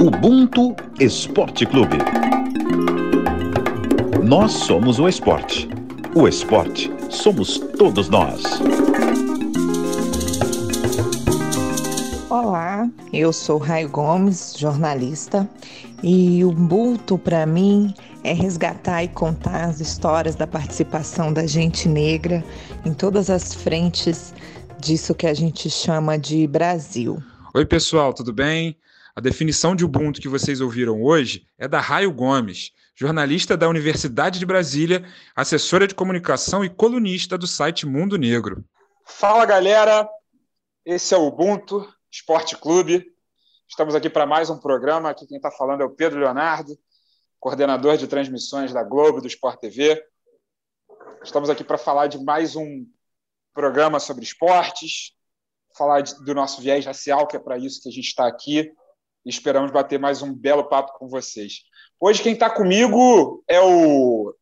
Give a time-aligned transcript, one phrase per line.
[0.00, 1.98] Ubuntu Esporte Clube.
[4.22, 5.68] Nós somos o esporte.
[6.14, 8.44] O esporte somos todos nós.
[12.30, 15.50] Olá, eu sou Raio Gomes, jornalista,
[16.00, 17.92] e o Ubuntu para mim
[18.22, 22.44] é resgatar e contar as histórias da participação da gente negra
[22.84, 24.32] em todas as frentes
[24.78, 27.20] disso que a gente chama de Brasil.
[27.52, 28.76] Oi, pessoal, tudo bem?
[29.18, 34.38] A definição de Ubuntu que vocês ouviram hoje é da Raio Gomes, jornalista da Universidade
[34.38, 35.04] de Brasília,
[35.34, 38.64] assessora de comunicação e colunista do site Mundo Negro.
[39.04, 40.08] Fala, galera!
[40.86, 43.12] Esse é o Ubuntu Esporte Clube.
[43.68, 45.10] Estamos aqui para mais um programa.
[45.10, 46.78] Aqui quem está falando é o Pedro Leonardo,
[47.40, 50.00] coordenador de transmissões da Globo, do Sport TV.
[51.24, 52.86] Estamos aqui para falar de mais um
[53.52, 55.12] programa sobre esportes,
[55.76, 58.72] falar do nosso viés racial, que é para isso que a gente está aqui,
[59.28, 61.60] esperamos bater mais um belo papo com vocês.
[62.00, 64.34] Hoje quem está comigo é o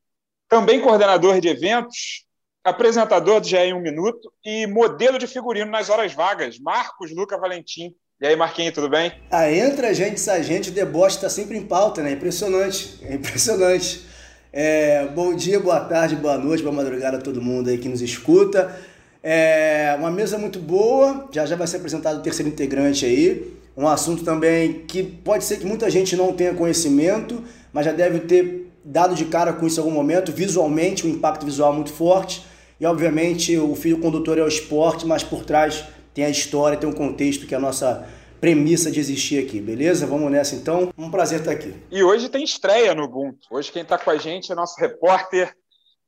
[0.48, 2.24] também coordenador de eventos,
[2.62, 7.36] apresentador do GE em um Minuto e modelo de figurino nas horas vagas, Marcos Luca
[7.36, 7.94] Valentim.
[8.20, 9.12] E aí, Marquinhos, tudo bem?
[9.30, 12.12] Ah, entra gente, sai gente, deboche está sempre em pauta, né?
[12.12, 14.06] Impressionante, é impressionante.
[14.52, 18.00] É, bom dia, boa tarde, boa noite, boa madrugada a todo mundo aí que nos
[18.00, 18.74] escuta.
[19.22, 23.86] É uma mesa muito boa, já já vai ser apresentado o terceiro integrante aí um
[23.86, 28.72] assunto também que pode ser que muita gente não tenha conhecimento, mas já deve ter
[28.84, 32.44] dado de cara com isso em algum momento, visualmente, um impacto visual muito forte.
[32.80, 36.88] E obviamente o fio condutor é o esporte, mas por trás tem a história, tem
[36.88, 38.08] um contexto que é a nossa
[38.40, 40.06] premissa de existir aqui, beleza?
[40.06, 40.92] Vamos nessa então.
[40.96, 41.74] Um prazer estar aqui.
[41.90, 43.46] E hoje tem estreia no Ubuntu.
[43.50, 45.52] Hoje quem está com a gente é nosso repórter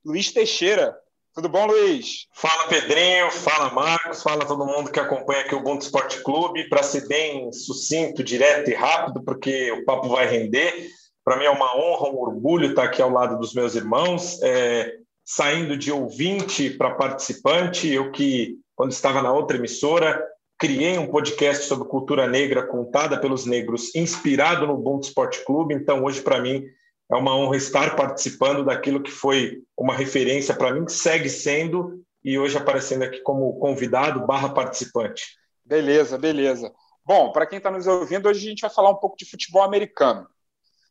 [0.05, 0.95] Luiz Teixeira.
[1.39, 2.27] Tudo bom, Luiz?
[2.33, 3.31] Fala, Pedrinho.
[3.31, 4.21] Fala, Marcos.
[4.21, 6.67] Fala todo mundo que acompanha aqui o Ubuntu Esporte Clube.
[6.67, 10.89] Para ser bem sucinto, direto e rápido, porque o papo vai render.
[11.23, 14.95] Para mim é uma honra, um orgulho estar aqui ao lado dos meus irmãos, é,
[15.23, 17.87] saindo de ouvinte para participante.
[17.87, 20.21] Eu que, quando estava na outra emissora,
[20.59, 25.73] criei um podcast sobre cultura negra contada pelos negros, inspirado no Ubuntu Esporte Clube.
[25.73, 26.65] Então, hoje, para mim,
[27.11, 32.37] é uma honra estar participando daquilo que foi uma referência para mim, segue sendo, e
[32.37, 35.25] hoje aparecendo aqui como convidado barra participante.
[35.65, 36.71] Beleza, beleza.
[37.03, 39.63] Bom, para quem está nos ouvindo, hoje a gente vai falar um pouco de futebol
[39.63, 40.27] americano.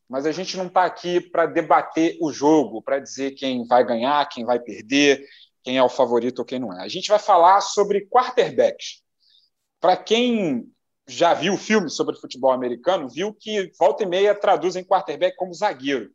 [0.09, 4.27] Mas a gente não está aqui para debater o jogo, para dizer quem vai ganhar,
[4.27, 5.23] quem vai perder,
[5.63, 6.83] quem é o favorito ou quem não é.
[6.83, 9.03] A gente vai falar sobre quarterbacks.
[9.79, 10.65] Para quem
[11.09, 15.53] já viu o filme sobre futebol americano, viu que volta e meia traduzem quarterback como
[15.53, 16.11] zagueiro.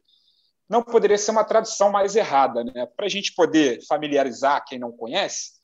[0.68, 2.86] Não poderia ser uma tradução mais errada, né?
[2.96, 5.54] Para a gente poder familiarizar quem não conhece,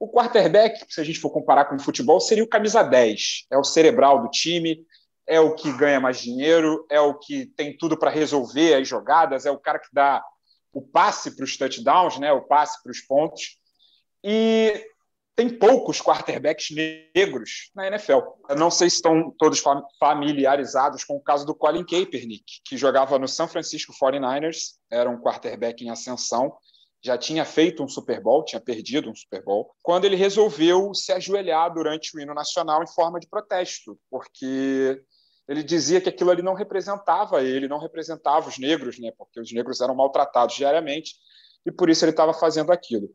[0.00, 3.46] o quarterback, se a gente for comparar com o futebol, seria o camisa 10.
[3.50, 4.82] É o cerebral do time,
[5.26, 9.44] é o que ganha mais dinheiro, é o que tem tudo para resolver as jogadas,
[9.44, 10.24] é o cara que dá
[10.72, 12.32] o passe para os touchdowns, né?
[12.32, 13.58] o passe para os pontos.
[14.24, 14.82] E
[15.36, 16.68] tem poucos quarterbacks
[17.14, 18.18] negros na NFL.
[18.48, 19.62] Eu não sei se estão todos
[19.98, 25.20] familiarizados com o caso do Colin Kaepernick, que jogava no San Francisco 49ers, era um
[25.20, 26.52] quarterback em ascensão,
[27.02, 31.12] já tinha feito um Super Bowl, tinha perdido um Super Bowl, quando ele resolveu se
[31.12, 35.02] ajoelhar durante o hino nacional em forma de protesto, porque
[35.48, 39.50] ele dizia que aquilo ali não representava ele, não representava os negros, né, porque os
[39.52, 41.14] negros eram maltratados diariamente,
[41.64, 43.08] e por isso ele estava fazendo aquilo.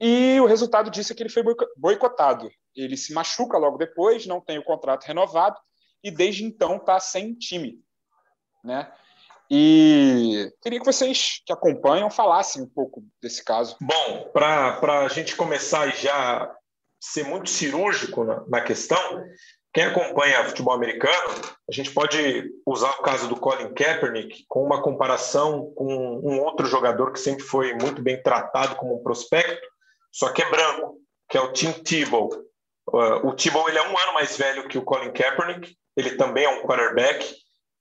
[0.00, 1.42] E o resultado disso é que ele foi
[1.76, 2.50] boicotado.
[2.74, 5.56] Ele se machuca logo depois, não tem o contrato renovado
[6.02, 7.80] e desde então está sem time,
[8.62, 8.92] né?
[9.50, 13.76] E queria que vocês que acompanham falassem um pouco desse caso.
[13.80, 16.50] Bom, para a gente começar e já
[17.00, 18.98] ser muito cirúrgico na, na, questão,
[19.72, 21.34] quem acompanha futebol americano,
[21.68, 25.92] a gente pode usar o caso do Colin Kaepernick com uma comparação com
[26.24, 29.68] um outro jogador que sempre foi muito bem tratado como um prospecto,
[30.14, 32.30] só que é branco, que é o Tim Tebow.
[32.86, 36.44] Uh, o Tebow ele é um ano mais velho que o Colin Kaepernick, ele também
[36.44, 37.34] é um quarterback,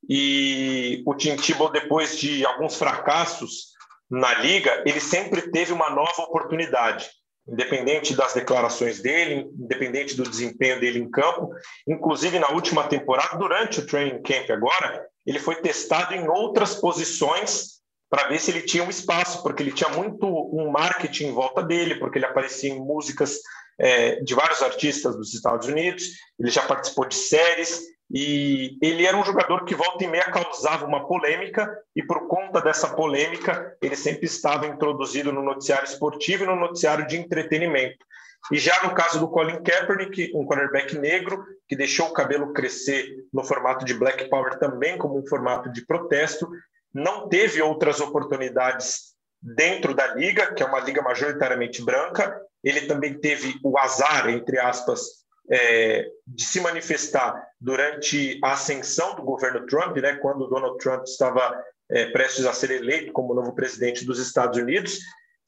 [0.09, 3.73] e o Tim Tebow, depois de alguns fracassos
[4.09, 7.07] na liga, ele sempre teve uma nova oportunidade,
[7.47, 11.49] independente das declarações dele, independente do desempenho dele em campo.
[11.87, 17.72] Inclusive, na última temporada, durante o training camp agora, ele foi testado em outras posições
[18.13, 21.63] para ver se ele tinha um espaço, porque ele tinha muito um marketing em volta
[21.63, 23.39] dele, porque ele aparecia em músicas
[23.79, 27.81] é, de vários artistas dos Estados Unidos, ele já participou de séries,
[28.11, 32.61] e ele era um jogador que volta e meia causava uma polêmica, e por conta
[32.61, 38.05] dessa polêmica, ele sempre estava introduzido no noticiário esportivo e no noticiário de entretenimento.
[38.51, 43.25] E já no caso do Colin Kaepernick, um quarterback negro que deixou o cabelo crescer
[43.33, 46.47] no formato de Black Power também como um formato de protesto,
[46.93, 52.39] não teve outras oportunidades dentro da liga, que é uma liga majoritariamente branca.
[52.63, 59.23] Ele também teve o azar, entre aspas, é, de se manifestar durante a ascensão do
[59.23, 61.61] governo Trump, né, quando Donald Trump estava
[61.91, 64.99] é, prestes a ser eleito como novo presidente dos Estados Unidos,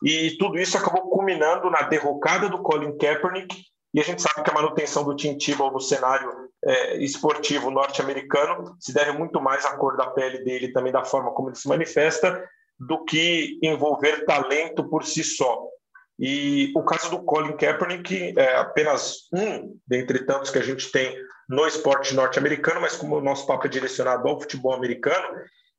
[0.03, 3.56] e tudo isso acabou culminando na derrocada do Colin Kaepernick,
[3.94, 8.76] e a gente sabe que a manutenção do Tim Tebow no cenário é, esportivo norte-americano
[8.80, 11.68] se deve muito mais à cor da pele dele, também da forma como ele se
[11.68, 12.44] manifesta,
[12.80, 15.64] do que envolver talento por si só.
[16.20, 21.16] E o caso do Colin Kaepernick é apenas um dentre tantos que a gente tem
[21.48, 25.28] no esporte norte-americano, mas como o nosso papo é direcionado ao futebol americano,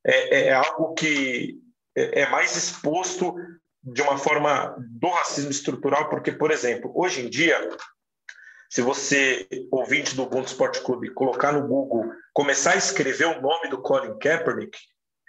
[0.06, 1.59] é, é algo que
[1.97, 3.35] é, é mais exposto
[3.83, 7.56] de uma forma do racismo estrutural, porque, por exemplo, hoje em dia,
[8.70, 13.68] se você, ouvinte do Ubuntu Esporte Clube, colocar no Google, começar a escrever o nome
[13.68, 14.76] do Colin Kaepernick,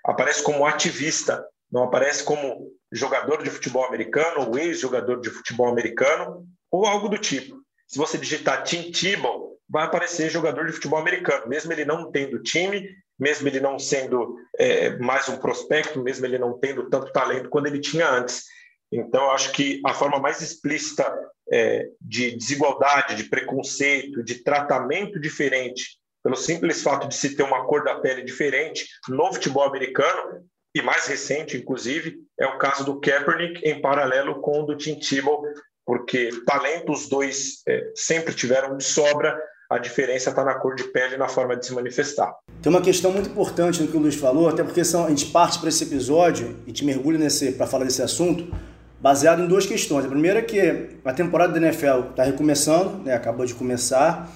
[0.05, 6.45] aparece como ativista, não aparece como jogador de futebol americano ou ex-jogador de futebol americano
[6.71, 7.57] ou algo do tipo.
[7.87, 12.41] Se você digitar Tim Tebow, vai aparecer jogador de futebol americano, mesmo ele não tendo
[12.41, 12.89] time,
[13.19, 17.67] mesmo ele não sendo é, mais um prospecto, mesmo ele não tendo tanto talento quanto
[17.67, 18.43] ele tinha antes.
[18.91, 21.11] Então, acho que a forma mais explícita
[21.51, 27.65] é, de desigualdade, de preconceito, de tratamento diferente, pelo simples fato de se ter uma
[27.65, 30.45] cor da pele diferente no futebol americano,
[30.75, 34.99] e mais recente, inclusive, é o caso do Kaepernick em paralelo com o do Tim
[34.99, 35.41] Tebow,
[35.85, 39.35] porque talento os dois é, sempre tiveram de sobra,
[39.69, 42.33] a diferença está na cor de pele e na forma de se manifestar.
[42.61, 45.27] Tem uma questão muito importante no que o Luiz falou, até porque são, a gente
[45.27, 48.53] parte para esse episódio e te mergulha nesse para falar desse assunto,
[48.99, 50.05] baseado em duas questões.
[50.05, 54.31] A primeira é que a temporada da NFL está recomeçando, né, acabou de começar,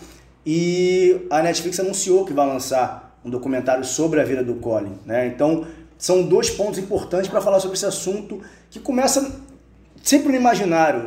[0.46, 4.98] e a Netflix anunciou que vai lançar um documentário sobre a vida do Colin.
[5.06, 5.28] Né?
[5.28, 5.66] Então,
[5.98, 9.40] são dois pontos importantes para falar sobre esse assunto que começa
[10.02, 11.04] sempre no imaginário.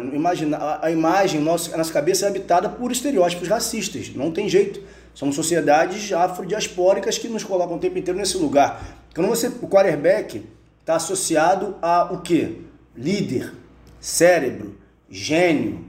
[0.81, 1.43] A imagem, a
[1.77, 4.15] nossa cabeça é habitada por estereótipos racistas.
[4.15, 4.81] Não tem jeito.
[5.13, 8.85] Somos sociedades afrodiaspóricas que nos colocam o tempo inteiro nesse lugar.
[9.15, 10.45] Quando você, o quarterback
[10.81, 12.59] está associado a o quê?
[12.97, 13.53] Líder,
[14.01, 14.77] cérebro,
[15.11, 15.85] gênio.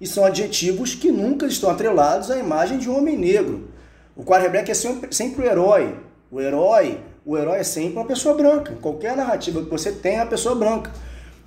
[0.00, 3.68] E são adjetivos que nunca estão atrelados à imagem de um homem negro.
[4.16, 5.94] O quarterback é sempre, sempre o herói.
[6.30, 8.76] O herói, o herói é sempre uma pessoa branca.
[8.80, 10.90] Qualquer narrativa que você tem, é uma pessoa branca.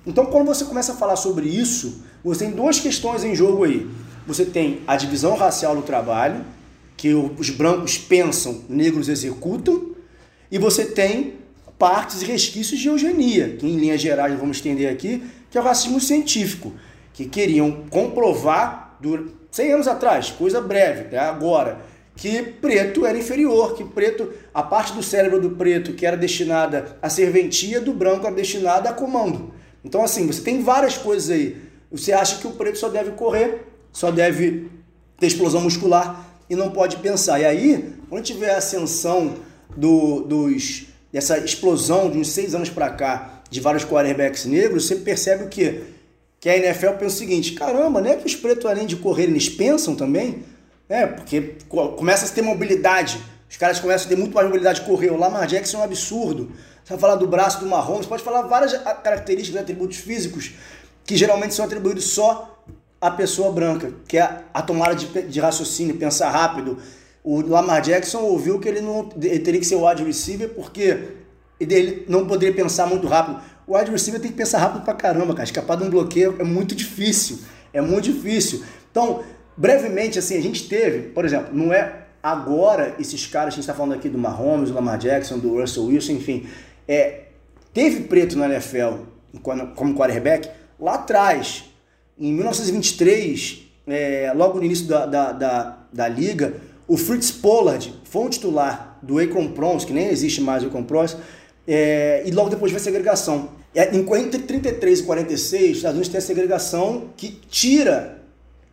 [0.06, 3.88] Então, quando você começa a falar sobre isso, você tem duas questões em jogo aí.
[4.26, 6.44] Você tem a divisão racial no trabalho,
[6.96, 9.94] que os brancos pensam, negros executam,
[10.50, 11.34] e você tem
[11.78, 15.64] partes e resquícios de eugenia, que em linhas gerais vamos estender aqui, que é o
[15.64, 16.72] racismo científico,
[17.12, 18.98] que queriam comprovar,
[19.50, 21.80] 100 anos atrás, coisa breve, até agora,
[22.16, 26.96] que preto era inferior, que preto, a parte do cérebro do preto que era destinada
[27.02, 29.52] à serventia, do branco era destinada a comando.
[29.84, 31.56] Então, assim, você tem várias coisas aí.
[31.90, 34.70] Você acha que o preto só deve correr, só deve
[35.18, 37.40] ter explosão muscular e não pode pensar.
[37.40, 39.34] E aí, quando tiver a ascensão
[39.76, 44.96] do, dos dessa explosão de uns seis anos para cá de vários quarterbacks negros, você
[44.96, 45.84] percebe o quê?
[46.40, 49.22] Que a NFL pensa o seguinte, caramba, não é que os pretos além de correr
[49.22, 50.42] eles pensam também?
[50.88, 54.86] É, porque começa a ter mobilidade, os caras começam a ter muito mais mobilidade de
[54.86, 55.10] correr.
[55.10, 56.50] O Lamar Jackson é um absurdo.
[56.82, 60.50] Você vai falar do braço do Mahomes, pode falar várias características, atributos físicos
[61.04, 62.60] que geralmente são atribuídos só
[63.00, 66.76] à pessoa branca, que é a tomada de, de raciocínio, pensar rápido,
[67.24, 71.08] o Lamar Jackson ouviu que ele não ele teria que ser o wide receiver porque
[71.58, 73.40] ele não poderia pensar muito rápido.
[73.66, 75.44] O wide receiver tem que pensar rápido pra caramba, cara.
[75.44, 77.38] Escapar de um bloqueio é muito difícil.
[77.72, 78.62] É muito difícil.
[78.90, 79.22] Então,
[79.56, 83.74] brevemente, assim, a gente teve, por exemplo, não é agora esses caras, a gente está
[83.74, 86.46] falando aqui do Mahomes, do Lamar Jackson, do Russell Wilson, enfim,
[86.86, 87.24] é,
[87.72, 88.98] teve preto na NFL
[89.42, 91.64] como quarterback lá atrás,
[92.18, 96.54] em 1923, é, logo no início da, da, da, da liga,
[96.86, 100.84] o Fritz Pollard foi um titular do Akron Pros, que nem existe mais o Akron
[100.84, 101.16] Pros,
[101.66, 103.50] é, e logo depois veio a segregação.
[103.74, 108.22] É, entre 33 e 46, os Estados Unidos tem a segregação que tira,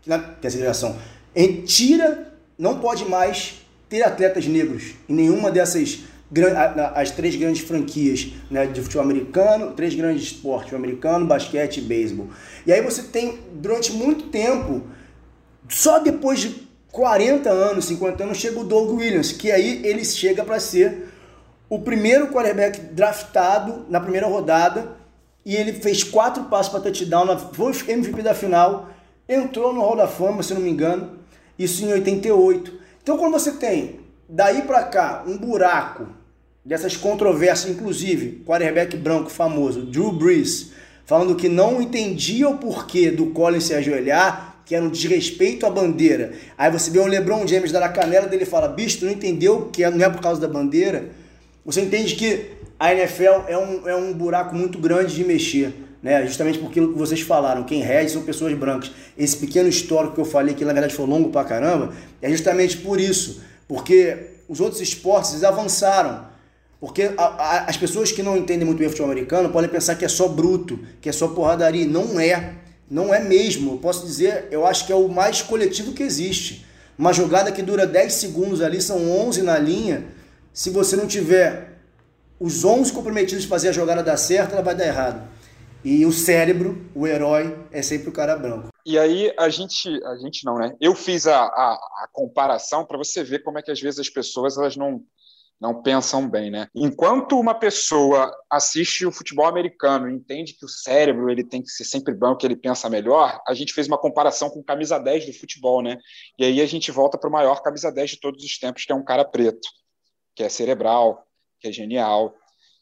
[0.05, 0.95] tem a segregação,
[1.35, 6.03] em, tira, não pode mais ter atletas negros em nenhuma dessas
[6.95, 12.29] as três grandes franquias né, de futebol americano, três grandes esportes, americano, basquete e beisebol.
[12.65, 14.83] E aí você tem, durante muito tempo,
[15.67, 20.43] só depois de 40 anos, 50 anos, chega o Doug Williams, que aí ele chega
[20.43, 21.09] para ser
[21.69, 24.97] o primeiro quarterback draftado na primeira rodada
[25.45, 28.89] e ele fez quatro passos para touchdown, foi MVP da final
[29.33, 31.19] entrou no Hall da Fama, se não me engano,
[31.57, 32.73] isso em 88.
[33.01, 36.07] Então quando você tem daí para cá um buraco
[36.63, 40.71] dessas controvérsias, inclusive quarterback branco famoso, Drew Brees,
[41.05, 45.69] falando que não entendia o porquê do Collins se ajoelhar, que era um desrespeito à
[45.69, 46.31] bandeira.
[46.57, 49.11] Aí você vê o LeBron James dar a canela dele e fala: bicho, tu não
[49.11, 51.09] entendeu que não é por causa da bandeira?
[51.65, 55.73] Você entende que a NFL é um, é um buraco muito grande de mexer.
[56.01, 56.25] Né?
[56.25, 58.93] Justamente porque que vocês falaram, quem rege são pessoas brancas.
[59.17, 62.77] Esse pequeno histórico que eu falei, que na verdade foi longo pra caramba, é justamente
[62.77, 63.41] por isso.
[63.67, 64.15] Porque
[64.47, 66.27] os outros esportes avançaram.
[66.79, 70.05] Porque a, a, as pessoas que não entendem muito bem futebol americano podem pensar que
[70.05, 71.85] é só bruto, que é só porradaria.
[71.85, 72.60] Não é.
[72.91, 73.75] Não é mesmo.
[73.75, 76.65] Eu posso dizer, eu acho que é o mais coletivo que existe.
[76.99, 80.07] Uma jogada que dura 10 segundos ali, são 11 na linha.
[80.51, 81.79] Se você não tiver
[82.37, 85.25] os 11 comprometidos de fazer a jogada dar certo, ela vai dar errado.
[85.85, 88.67] E o cérebro, o herói, é sempre o cara branco.
[88.85, 90.75] E aí a gente, a gente não, né?
[90.81, 94.09] Eu fiz a, a, a comparação para você ver como é que às vezes as
[94.09, 95.01] pessoas elas não
[95.61, 96.67] não pensam bem, né?
[96.73, 101.69] Enquanto uma pessoa assiste o futebol americano e entende que o cérebro ele tem que
[101.69, 105.27] ser sempre branco, que ele pensa melhor, a gente fez uma comparação com camisa 10
[105.27, 105.99] do futebol, né?
[106.39, 108.91] E aí a gente volta para o maior camisa 10 de todos os tempos, que
[108.91, 109.69] é um cara preto,
[110.35, 111.23] que é cerebral,
[111.59, 112.33] que é genial,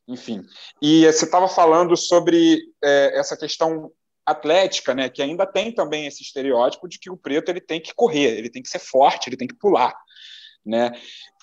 [0.07, 0.41] enfim.
[0.81, 3.91] E você estava falando sobre é, essa questão
[4.25, 7.93] atlética, né, que ainda tem também esse estereótipo de que o preto ele tem que
[7.93, 9.93] correr, ele tem que ser forte, ele tem que pular,
[10.63, 10.91] né?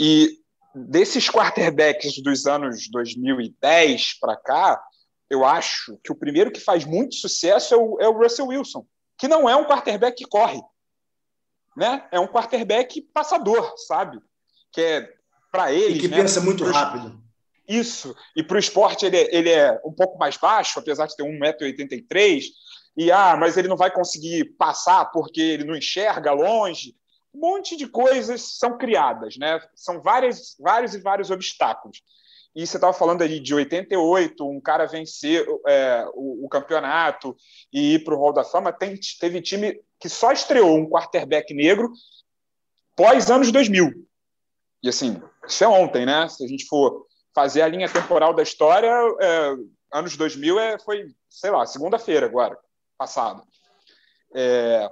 [0.01, 0.39] E
[0.77, 4.83] desses quarterbacks dos anos 2010 para cá,
[5.31, 8.87] eu acho que o primeiro que faz muito sucesso é o, é o, Russell Wilson,
[9.19, 10.61] que não é um quarterback que corre,
[11.77, 12.07] né?
[12.13, 14.19] É um quarterback passador, sabe?
[14.71, 15.13] Que é
[15.51, 15.97] para ele.
[15.97, 17.19] E que né, pensa muito rápido.
[17.67, 18.15] Isso.
[18.37, 22.45] E para o esporte ele, ele é um pouco mais baixo, apesar de ter 1,83m.
[22.99, 26.95] E ah, mas ele não vai conseguir passar porque ele não enxerga longe
[27.37, 29.61] um monte de coisas são criadas, né?
[29.75, 32.03] São várias, vários e vários obstáculos.
[32.55, 37.37] E você estava falando aí de 88, um cara vencer é, o, o, campeonato
[37.71, 38.73] e ir para o Hall da Fama.
[38.73, 41.93] Tem, teve time que só estreou um quarterback negro
[42.97, 43.93] pós anos 2000.
[44.83, 46.27] E assim, isso é ontem, né?
[46.31, 48.91] Se a gente for fazer a linha temporal da história,
[49.21, 49.55] é,
[49.93, 52.59] anos 2000 é, foi, sei lá, segunda-feira agora,
[52.97, 53.43] passado.
[54.35, 54.91] É,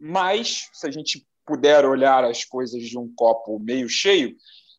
[0.00, 4.36] mas, se a gente puder olhar as coisas de um copo meio cheio,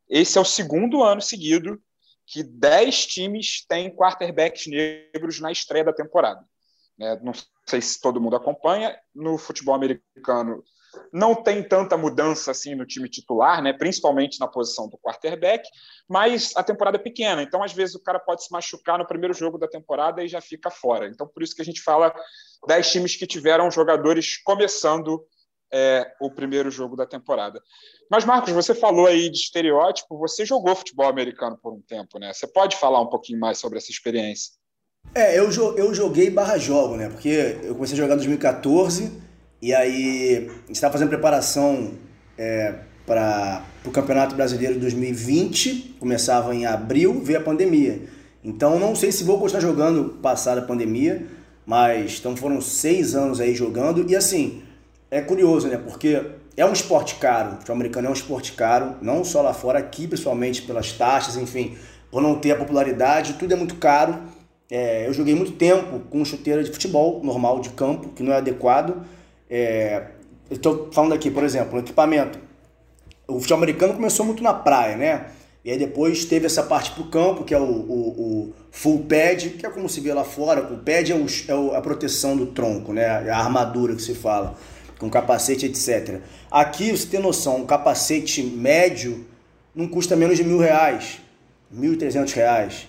[0.10, 1.82] esse é o segundo ano seguido
[2.26, 6.44] que 10 times têm quarterbacks negros na estreia da temporada.
[6.98, 7.20] Né?
[7.22, 7.34] Não
[7.68, 10.64] sei se todo mundo acompanha, no futebol americano
[11.12, 13.74] não tem tanta mudança assim no time titular, né?
[13.74, 15.68] principalmente na posição do quarterback,
[16.08, 19.34] mas a temporada é pequena, então às vezes o cara pode se machucar no primeiro
[19.34, 21.08] jogo da temporada e já fica fora.
[21.08, 22.14] Então por isso que a gente fala
[22.68, 25.26] 10 times que tiveram jogadores começando
[25.74, 27.60] é, o primeiro jogo da temporada.
[28.10, 32.32] Mas, Marcos, você falou aí de estereótipo, você jogou futebol americano por um tempo, né?
[32.32, 34.52] Você pode falar um pouquinho mais sobre essa experiência?
[35.16, 37.10] É, eu, eu joguei barra jogo, né?
[37.10, 39.12] Porque eu comecei a jogar em 2014
[39.60, 41.96] e aí estava fazendo preparação
[42.38, 48.02] é, para o Campeonato Brasileiro de 2020, começava em abril, veio a pandemia.
[48.44, 51.26] Então não sei se vou continuar jogando passada a pandemia,
[51.66, 54.62] mas então foram seis anos aí jogando e assim
[55.18, 55.78] é curioso, né?
[55.78, 56.22] Porque
[56.56, 59.80] é um esporte caro, o futebol americano é um esporte caro, não só lá fora,
[59.80, 61.78] aqui principalmente pelas taxas, enfim,
[62.12, 64.18] por não ter a popularidade, tudo é muito caro.
[64.70, 68.38] É, eu joguei muito tempo com chuteira de futebol normal de campo, que não é
[68.38, 69.06] adequado.
[69.50, 70.08] É,
[70.54, 72.38] Estou falando aqui, por exemplo, equipamento.
[73.28, 75.26] O futebol americano começou muito na praia, né?
[75.64, 79.52] E aí depois teve essa parte pro campo, que é o, o, o, full pad,
[79.52, 80.62] que é como se vê lá fora.
[80.62, 81.16] O pad é,
[81.56, 83.30] o, é a proteção do tronco, né?
[83.30, 84.56] A armadura que se fala
[85.04, 86.22] com capacete, etc.
[86.50, 89.26] Aqui, você tem noção, um capacete médio
[89.76, 91.20] não custa menos de mil reais,
[91.70, 92.88] mil e trezentos reais.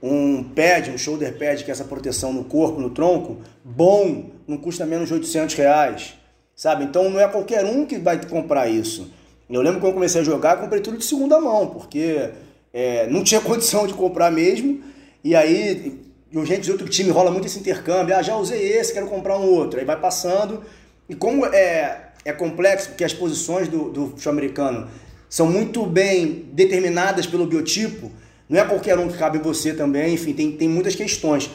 [0.00, 4.56] Um pad, um shoulder pad, que é essa proteção no corpo, no tronco, bom, não
[4.56, 6.14] custa menos de 800 reais,
[6.54, 6.84] sabe?
[6.84, 9.10] Então não é qualquer um que vai comprar isso.
[9.48, 12.30] Eu lembro quando eu comecei a jogar, comprei tudo de segunda mão, porque
[12.72, 14.80] é, não tinha condição de comprar mesmo.
[15.24, 15.98] E aí,
[16.44, 18.14] gente de outro time rola muito esse intercâmbio.
[18.14, 19.80] Ah, já usei esse, quero comprar um outro.
[19.80, 20.62] Aí vai passando.
[21.08, 24.88] E como é, é complexo, porque as posições do, do futebol americano
[25.28, 28.10] são muito bem determinadas pelo biotipo,
[28.48, 31.50] não é qualquer um que cabe você também, enfim, tem, tem muitas questões.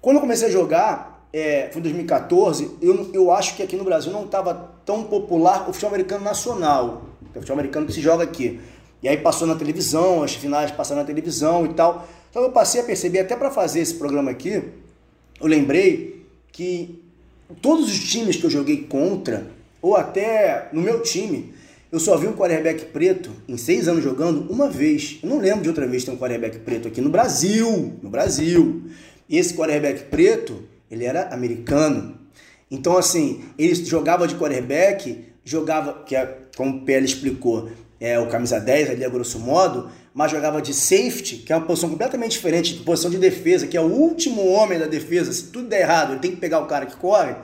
[0.00, 3.84] Quando eu comecei a jogar, é, foi em 2014, eu, eu acho que aqui no
[3.84, 8.24] Brasil não estava tão popular o futebol americano nacional, o futebol americano que se joga
[8.24, 8.60] aqui.
[9.02, 12.06] E aí passou na televisão, as finais passaram na televisão e tal.
[12.30, 14.62] Então eu passei a perceber, até para fazer esse programa aqui,
[15.40, 17.03] eu lembrei que
[17.60, 19.46] todos os times que eu joguei contra,
[19.80, 21.52] ou até no meu time,
[21.92, 25.18] eu só vi um quarterback preto em seis anos jogando uma vez.
[25.22, 27.92] Eu não lembro de outra vez ter um quarterback preto aqui no Brasil.
[28.02, 28.82] No Brasil.
[29.28, 32.18] E esse quarterback preto, ele era americano.
[32.70, 37.70] Então, assim, ele jogava de quarterback, jogava, que é, como o PL explicou,
[38.00, 41.66] é o camisa 10 ali a grosso modo, mas jogava de safety, que é uma
[41.66, 45.32] posição completamente diferente, posição de defesa, que é o último homem da defesa.
[45.32, 47.34] Se tudo der errado, ele tem que pegar o cara que corre.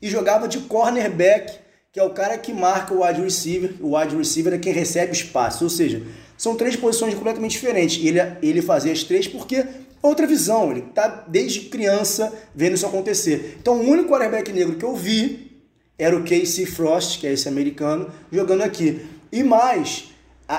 [0.00, 1.58] E jogava de cornerback,
[1.90, 3.74] que é o cara que marca o wide receiver.
[3.80, 5.64] O wide receiver é quem recebe espaço.
[5.64, 6.00] Ou seja,
[6.38, 8.04] são três posições completamente diferentes.
[8.04, 9.66] Ele, ele fazia as três porque
[10.00, 10.70] outra visão.
[10.70, 13.56] Ele está desde criança vendo isso acontecer.
[13.60, 15.60] Então, o único quarterback negro que eu vi
[15.98, 19.04] era o Casey Frost, que é esse americano, jogando aqui.
[19.30, 20.04] E mais,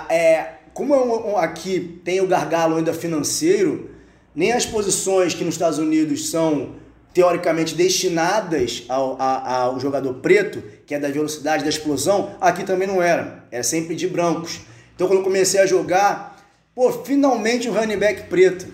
[0.10, 3.92] é, como é um, um, aqui tem o gargalo ainda financeiro,
[4.36, 6.76] nem as posições que nos Estados Unidos são
[7.14, 12.88] teoricamente destinadas ao, ao, ao, jogador preto, que é da velocidade da explosão, aqui também
[12.88, 13.46] não era.
[13.52, 14.62] Era sempre de brancos.
[14.96, 18.66] Então quando eu comecei a jogar, pô, finalmente o running back preto.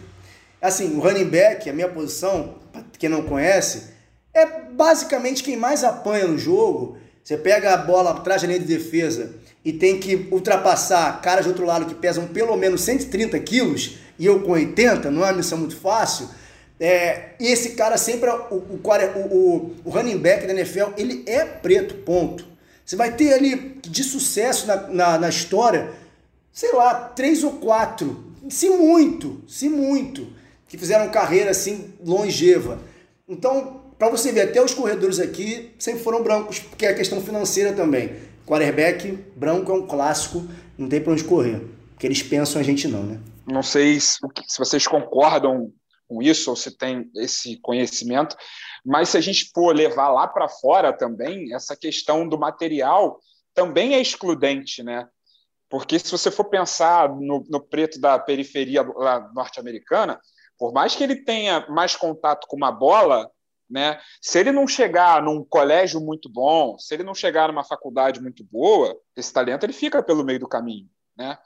[0.61, 3.89] Assim, o running back, a minha posição, para quem não conhece,
[4.33, 6.97] é basicamente quem mais apanha no jogo.
[7.21, 11.49] Você pega a bola atrás da linha de defesa e tem que ultrapassar caras de
[11.49, 15.37] outro lado que pesam pelo menos 130 quilos e eu com 80, não é uma
[15.37, 16.29] missão muito fácil.
[16.79, 21.23] É, e esse cara sempre, é o, o, o, o, running back da NFL, ele
[21.25, 22.45] é preto, ponto.
[22.85, 25.91] Você vai ter ali de sucesso na, na, na história,
[26.53, 30.27] sei lá, três ou quatro, se muito, se muito,
[30.67, 32.79] que fizeram carreira assim longeva.
[33.27, 37.73] Então, para você ver, até os corredores aqui sempre foram brancos, porque é questão financeira
[37.73, 38.13] também.
[38.49, 40.41] Quarterback branco é um clássico,
[40.75, 41.61] não tem para onde correr.
[41.91, 43.19] Porque eles pensam a gente não, né?
[43.45, 44.17] Não sei se,
[44.57, 45.71] vocês concordam
[46.07, 48.35] com isso ou se tem esse conhecimento,
[48.83, 53.19] mas se a gente for levar lá para fora também, essa questão do material
[53.53, 55.07] também é excludente, né?
[55.69, 58.83] Porque se você for pensar no, no preto da periferia
[59.35, 60.19] norte-americana,
[60.57, 63.29] por mais que ele tenha mais contato com uma bola,
[63.69, 63.99] né?
[64.21, 68.43] Se ele não chegar num colégio muito bom, se ele não chegar numa faculdade muito
[68.43, 71.37] boa, esse talento ele fica pelo meio do caminho, né?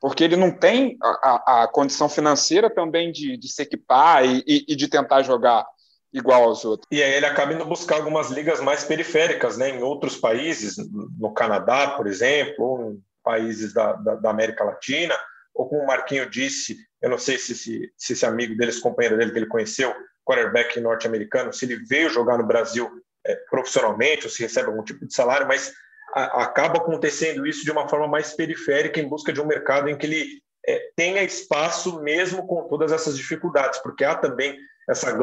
[0.00, 4.64] Porque ele não tem a, a condição financeira também de, de se equipar e, e,
[4.68, 5.64] e, de tentar jogar
[6.12, 6.88] igual aos outros.
[6.90, 9.70] E aí ele acaba indo buscar algumas ligas mais periféricas, né?
[9.70, 10.76] Em outros países,
[11.18, 15.14] no Canadá, por exemplo, ou em países da, da, da América Latina,
[15.54, 18.80] ou como o Marquinho disse, eu não sei se, se, se esse amigo dele, esse
[18.80, 22.90] companheiro dele que ele conheceu, quarterback norte-americano, se ele veio jogar no Brasil
[23.26, 25.72] é, profissionalmente ou se recebe algum tipo de salário, mas
[26.14, 29.96] a, acaba acontecendo isso de uma forma mais periférica em busca de um mercado em
[29.96, 34.58] que ele é, tenha espaço mesmo com todas essas dificuldades, porque há também
[34.88, 35.16] essa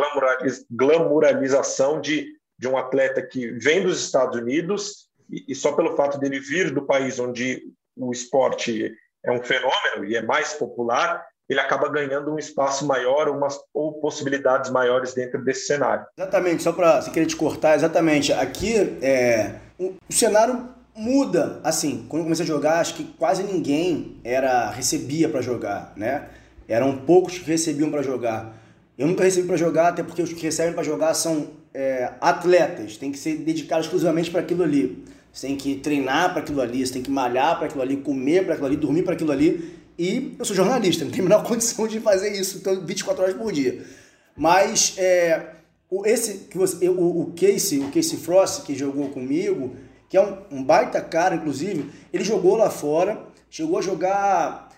[0.70, 6.18] glamuralização de, de um atleta que vem dos Estados Unidos e, e só pelo fato
[6.18, 7.62] dele vir do país onde
[7.96, 13.28] o esporte é um fenômeno e é mais popular, ele acaba ganhando um espaço maior
[13.28, 16.06] umas, ou possibilidades maiores dentro desse cenário.
[16.16, 18.32] Exatamente, só para se querer te cortar, exatamente.
[18.32, 21.60] Aqui é, o, o, cenário muda.
[21.64, 26.30] Assim, quando eu comecei a jogar, acho que quase ninguém era recebia para jogar, né?
[26.68, 28.56] Eram poucos que recebiam para jogar.
[28.96, 32.96] Eu nunca recebi para jogar, até porque os que recebem para jogar são é, atletas,
[32.98, 35.04] tem que ser dedicados exclusivamente para aquilo ali.
[35.32, 38.46] Você tem que treinar para aquilo ali, você tem que malhar para aquilo ali, comer
[38.46, 39.79] para aquilo ali, dormir para aquilo ali.
[40.00, 43.36] E eu sou jornalista, não tenho a menor condição de fazer isso então, 24 horas
[43.36, 43.86] por dia.
[44.34, 45.48] Mas é,
[45.90, 46.48] o, esse,
[46.88, 49.76] o, o Casey, o Casey Frost, que jogou comigo,
[50.08, 54.70] que é um, um baita cara, inclusive, ele jogou lá fora, chegou a jogar.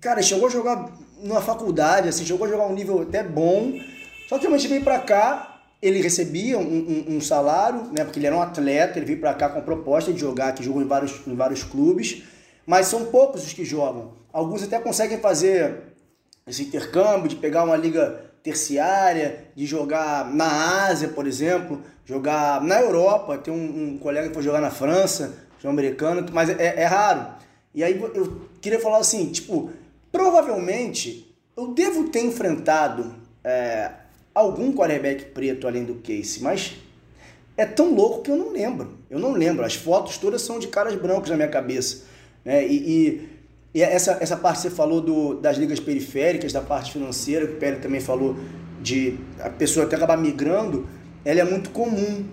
[0.00, 3.72] Cara, chegou a jogar numa faculdade, assim, chegou a jogar um nível até bom.
[4.28, 8.04] Só que realmente veio pra cá, ele recebia um, um, um, salário, né?
[8.04, 10.62] Porque ele era um atleta, ele veio pra cá com a proposta de jogar, que
[10.62, 12.22] jogou em vários, em vários clubes.
[12.66, 14.12] Mas são poucos os que jogam.
[14.32, 15.94] Alguns até conseguem fazer
[16.46, 22.80] esse intercâmbio de pegar uma liga terciária, de jogar na Ásia, por exemplo, jogar na
[22.80, 23.38] Europa.
[23.38, 27.26] Tem um, um colega que foi jogar na França, um americano, mas é, é raro.
[27.74, 29.70] E aí eu queria falar assim, tipo,
[30.12, 33.90] provavelmente eu devo ter enfrentado é,
[34.34, 36.74] algum quarterback preto além do Casey, mas
[37.56, 38.98] é tão louco que eu não lembro.
[39.08, 39.64] Eu não lembro.
[39.64, 42.04] As fotos todas são de caras brancos na minha cabeça.
[42.44, 42.66] Né?
[42.66, 43.28] E, e
[43.74, 47.54] e essa, essa parte que você falou do, das ligas periféricas, da parte financeira, que
[47.54, 48.36] o Pérez também falou
[48.80, 50.86] de a pessoa até acabar migrando,
[51.24, 52.24] ela é muito comum,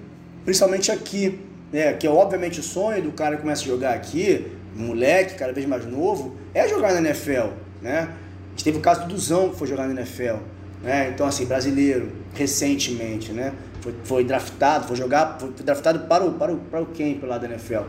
[0.46, 1.40] principalmente aqui,
[1.74, 1.94] né?
[1.94, 5.66] Que é obviamente o sonho do cara que começa a jogar aqui, moleque, cada vez
[5.66, 7.48] mais novo, é jogar na NFL,
[7.82, 8.10] né?
[8.48, 10.36] A gente teve o caso do Duzão que foi jogar na NFL,
[10.84, 11.10] né?
[11.12, 13.52] Então, assim, brasileiro, recentemente, né?
[13.80, 17.40] Foi, foi draftado, foi jogar, foi draftado para o, para o, para o camp lá
[17.40, 17.82] da NFL.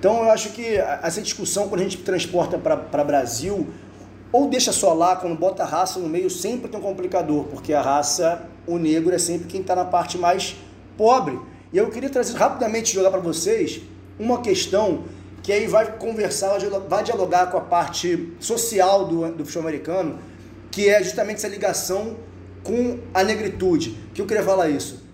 [0.00, 3.68] Então eu acho que essa discussão, quando a gente transporta para Brasil,
[4.32, 7.74] ou deixa só lá, quando bota a raça no meio, sempre tem um complicador, porque
[7.74, 10.56] a raça, o negro é sempre quem está na parte mais
[10.96, 11.38] pobre.
[11.70, 13.82] E eu queria trazer rapidamente, jogar para vocês,
[14.18, 15.04] uma questão
[15.42, 16.58] que aí vai conversar,
[16.88, 20.18] vai dialogar com a parte social do, do futebol americano,
[20.70, 22.16] que é justamente essa ligação
[22.62, 23.98] com a negritude.
[24.14, 25.04] Que eu queria falar isso.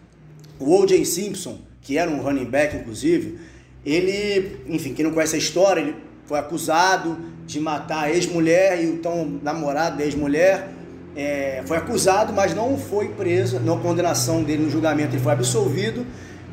[0.61, 1.05] O O.J.
[1.05, 3.56] Simpson, que era um running back, inclusive,
[3.87, 5.95] ele, enfim, quem não conhece a história, ele
[6.25, 10.71] foi acusado de matar a ex-mulher e o então namorado da ex-mulher.
[11.15, 13.61] É, foi acusado, mas não foi preso.
[13.61, 16.05] Na condenação dele no julgamento, ele foi absolvido,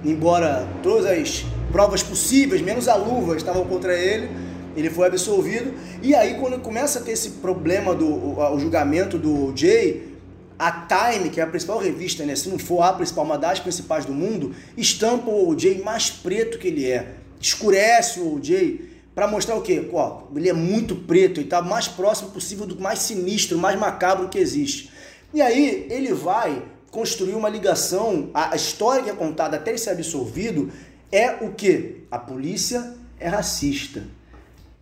[0.06, 4.30] embora todas as provas possíveis, menos a luva, estavam contra ele.
[4.76, 5.74] Ele foi absolvido.
[6.04, 10.13] E aí, quando começa a ter esse problema do o, o julgamento do Jay,
[10.58, 13.60] a Time, que é a principal revista, né, se não for a principal, uma das
[13.60, 17.22] principais do mundo, estampa o Jay mais preto que ele é.
[17.43, 19.89] Escurece o Jay para mostrar o quê?
[19.91, 24.29] Ó, ele é muito preto e tá mais próximo possível do mais sinistro, mais macabro
[24.29, 24.89] que existe.
[25.34, 29.89] E aí ele vai construir uma ligação, a história que é contada até ele ser
[29.89, 30.71] absolvido
[31.12, 32.03] é o que?
[32.10, 34.03] A polícia é racista.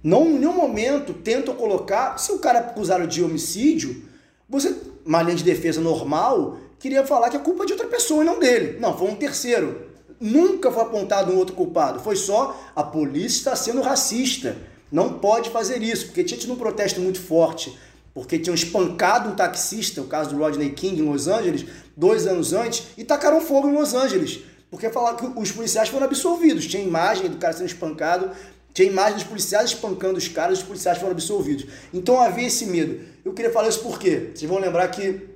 [0.03, 4.03] Não em nenhum momento tentam colocar, se o cara é acusado de homicídio,
[4.47, 8.23] você, uma linha de defesa normal, queria falar que a culpa é de outra pessoa
[8.23, 8.77] e não dele.
[8.79, 9.90] Não, foi um terceiro.
[10.21, 11.99] Nunca foi apontado um outro culpado.
[11.99, 14.55] Foi só a polícia está sendo racista.
[14.91, 17.75] Não pode fazer isso, porque tinha tido um protesto muito forte,
[18.13, 21.65] porque tinham espancado um taxista, o caso do Rodney King em Los Angeles,
[21.97, 24.41] dois anos antes, e tacaram fogo em Los Angeles.
[24.69, 26.67] Porque falaram que os policiais foram absolvidos.
[26.67, 28.29] Tinha imagem do cara sendo espancado,
[28.75, 31.65] tinha imagem dos policiais espancando os caras, os policiais foram absolvidos.
[31.91, 32.99] Então havia esse medo.
[33.25, 35.30] Eu queria falar isso porque vocês vão lembrar que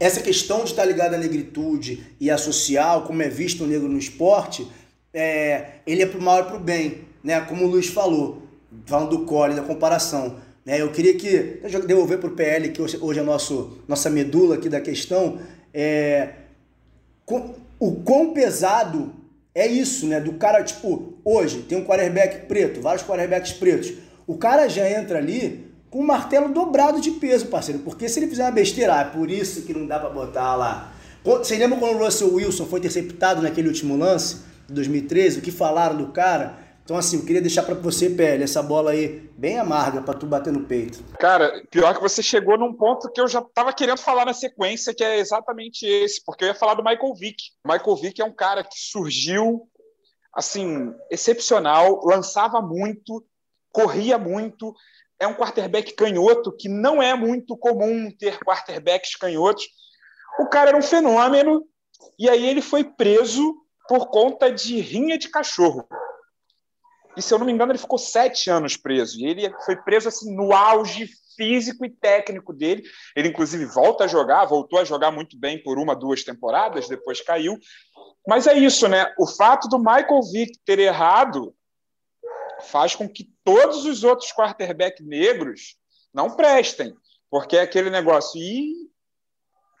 [0.00, 3.88] essa questão de estar ligada à negritude e à social, como é visto o negro
[3.88, 4.66] no esporte,
[5.12, 7.40] é, ele é pro mal e pro bem, né?
[7.40, 8.42] Como o Luiz falou,
[8.86, 10.36] falando do core, da comparação.
[10.64, 10.80] Né?
[10.80, 14.68] Eu queria que, eu devolver pro PL, que hoje, hoje é nosso, nossa medula aqui
[14.68, 15.40] da questão,
[15.74, 16.30] é,
[17.24, 19.12] com, o quão pesado
[19.54, 20.20] é isso, né?
[20.20, 23.94] Do cara, tipo, hoje tem um quarterback preto, vários quarterbacks pretos.
[24.26, 27.80] O cara já entra ali com um martelo dobrado de peso, parceiro.
[27.80, 30.54] Porque se ele fizer uma besteira, ah, é por isso que não dá para botar
[30.54, 30.92] lá.
[31.24, 35.38] Você lembra quando o Russell Wilson foi interceptado naquele último lance, de 2013?
[35.38, 36.68] O que falaram do cara?
[36.88, 40.24] Então, assim, eu queria deixar para você, Pele, essa bola aí bem amarga para tu
[40.24, 41.04] bater no peito.
[41.18, 44.94] Cara, pior que você chegou num ponto que eu já tava querendo falar na sequência,
[44.94, 47.36] que é exatamente esse, porque eu ia falar do Michael Vick.
[47.62, 49.68] Michael Vick é um cara que surgiu,
[50.32, 53.22] assim, excepcional, lançava muito,
[53.70, 54.74] corria muito,
[55.20, 59.66] é um quarterback canhoto, que não é muito comum ter quarterbacks canhotos.
[60.38, 61.64] O cara era um fenômeno,
[62.18, 63.54] e aí ele foi preso
[63.88, 65.88] por conta de rinha de cachorro.
[67.16, 69.18] E se eu não me engano, ele ficou sete anos preso.
[69.18, 72.82] E ele foi preso assim no auge físico e técnico dele.
[73.16, 77.20] Ele, inclusive, volta a jogar, voltou a jogar muito bem por uma, duas temporadas, depois
[77.20, 77.58] caiu.
[78.26, 79.12] Mas é isso, né?
[79.18, 81.54] O fato do Michael Vick ter errado
[82.62, 85.76] faz com que todos os outros quarterback negros
[86.12, 86.94] não prestem.
[87.30, 88.40] Porque é aquele negócio.
[88.40, 88.74] E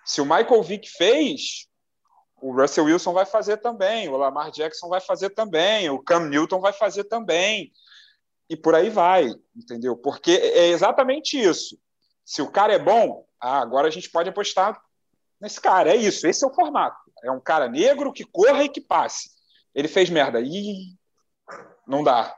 [0.04, 1.68] se o Michael Vick fez,
[2.40, 6.60] o Russell Wilson vai fazer também, o Lamar Jackson vai fazer também, o Cam Newton
[6.60, 7.72] vai fazer também.
[8.48, 9.96] E por aí vai, entendeu?
[9.96, 11.78] Porque é exatamente isso.
[12.24, 14.80] Se o cara é bom, ah, agora a gente pode apostar
[15.40, 15.90] nesse cara.
[15.90, 16.96] É isso, esse é o formato.
[17.22, 19.30] É um cara negro que corra e que passe.
[19.74, 20.40] Ele fez merda.
[20.40, 20.96] Ih,
[21.86, 22.37] não dá.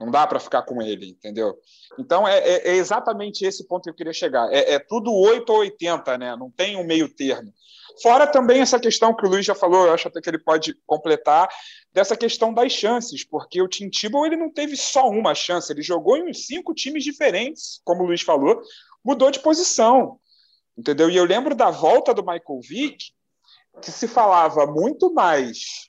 [0.00, 1.56] Não dá para ficar com ele, entendeu?
[1.98, 4.48] Então é, é, é, exatamente esse ponto que eu queria chegar.
[4.52, 6.36] É, é tudo 8 ou 80, né?
[6.36, 7.52] Não tem um meio termo.
[8.00, 10.74] Fora também essa questão que o Luiz já falou, eu acho até que ele pode
[10.86, 11.48] completar,
[11.92, 15.82] dessa questão das chances, porque o Tim Tebow ele não teve só uma chance, ele
[15.82, 18.62] jogou em uns cinco times diferentes, como o Luiz falou,
[19.04, 20.20] mudou de posição,
[20.76, 21.10] entendeu?
[21.10, 23.06] E eu lembro da volta do Michael Vick,
[23.82, 25.87] que se falava muito mais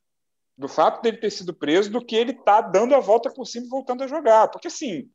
[0.60, 3.66] do fato dele ter sido preso do que ele tá dando a volta por cima
[3.66, 4.50] e voltando a jogar.
[4.50, 5.10] Porque assim,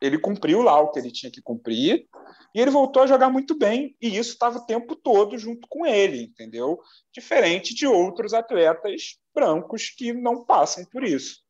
[0.00, 2.06] ele cumpriu lá o que ele tinha que cumprir
[2.54, 5.84] e ele voltou a jogar muito bem e isso estava o tempo todo junto com
[5.84, 6.78] ele, entendeu?
[7.12, 11.42] Diferente de outros atletas brancos que não passam por isso.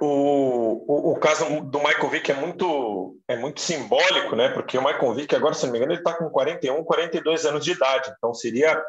[0.00, 4.48] O, o, o, caso do Michael Vick é muito, é muito simbólico, né?
[4.50, 7.64] Porque o Michael Vick, agora, se não me engano, ele está com 41, 42 anos
[7.64, 8.12] de idade.
[8.16, 8.80] Então, seria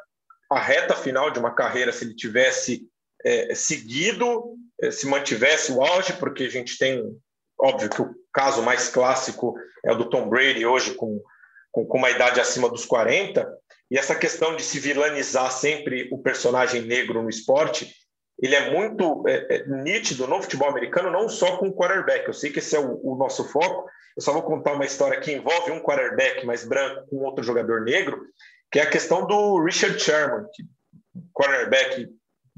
[0.51, 2.89] a reta final de uma carreira se ele tivesse
[3.25, 7.03] é, seguido, é, se mantivesse o auge, porque a gente tem,
[7.59, 11.21] óbvio que o caso mais clássico é o do Tom Brady hoje com
[11.71, 13.47] com, com uma idade acima dos 40,
[13.91, 17.93] e essa questão de se vilanizar sempre o personagem negro no esporte,
[18.41, 22.27] ele é muito é, é, nítido no futebol americano, não só com o quarterback.
[22.27, 23.89] Eu sei que esse é o, o, nosso foco.
[24.15, 27.81] Eu só vou contar uma história que envolve um quarterback mais branco com outro jogador
[27.81, 28.21] negro,
[28.71, 30.63] que é a questão do Richard Sherman, que,
[31.33, 32.07] quarterback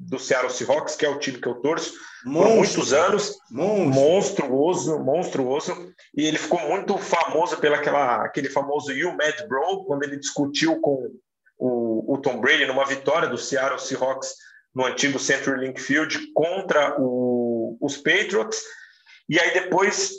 [0.07, 1.93] do Seattle Seahawks, que é o time que eu torço,
[2.25, 2.49] Monstro.
[2.49, 3.37] por muitos anos.
[3.51, 4.01] Monstro.
[4.01, 5.93] Monstruoso, monstruoso.
[6.15, 11.11] E ele ficou muito famoso pelo aquele famoso You Mad Bro, quando ele discutiu com
[11.57, 14.33] o, o Tom Brady numa vitória do Seattle Seahawks
[14.73, 18.61] no antigo CenturyLink Field contra o, os Patriots.
[19.29, 20.11] E aí depois,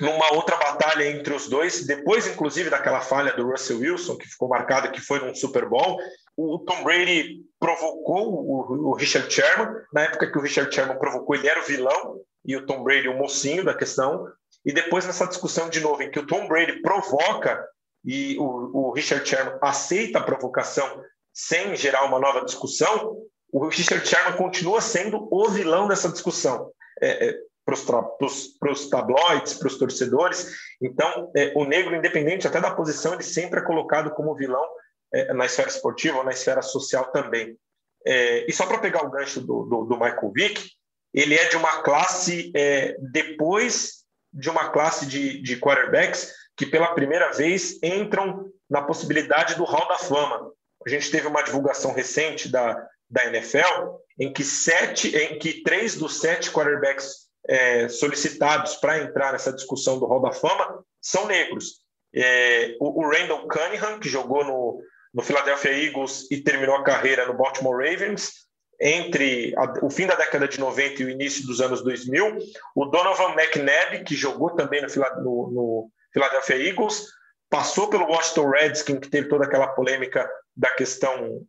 [0.00, 4.48] numa outra batalha entre os dois, depois inclusive daquela falha do Russell Wilson, que ficou
[4.48, 6.00] marcada que foi num Super Bowl,
[6.36, 9.82] o Tom Brady provocou o, Richard Sherman.
[9.92, 13.08] Na época que o Richard Sherman provocou, ele era o vilão e o Tom Brady
[13.08, 14.26] o mocinho da questão.
[14.64, 17.64] E depois nessa discussão de novo, em que o Tom Brady provoca
[18.04, 23.16] e o, o Richard Sherman aceita a provocação sem gerar uma nova discussão,
[23.52, 26.70] o Richard Sherman continua sendo o vilão dessa discussão.
[27.00, 30.50] É, é, para os tabloides, para os torcedores.
[30.80, 34.64] Então, é, o negro, independente até da posição, ele sempre é colocado como vilão
[35.12, 37.56] é, na esfera esportiva ou na esfera social também.
[38.04, 40.70] É, e só para pegar o gancho do, do, do, Michael Vick,
[41.14, 46.94] ele é de uma classe é, depois de uma classe de, de quarterbacks que pela
[46.94, 50.50] primeira vez entram na possibilidade do Hall da Fama.
[50.84, 52.74] A gente teve uma divulgação recente da,
[53.08, 59.32] da NFL, em que sete, em que três dos sete quarterbacks é, solicitados para entrar
[59.32, 61.82] nessa discussão do Hall da Fama são negros.
[62.14, 64.80] É, o, o, Randall Cunningham, que jogou no,
[65.12, 68.46] no Philadelphia Eagles e terminou a carreira no Baltimore Ravens,
[68.80, 72.38] entre a, o fim da década de 90 e o início dos anos 2000.
[72.74, 77.06] O Donovan McNabb, que jogou também no, no, no Philadelphia Eagles,
[77.48, 81.46] passou pelo Washington Redskins, que teve toda aquela polêmica da questão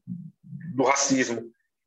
[0.75, 1.43] do racismo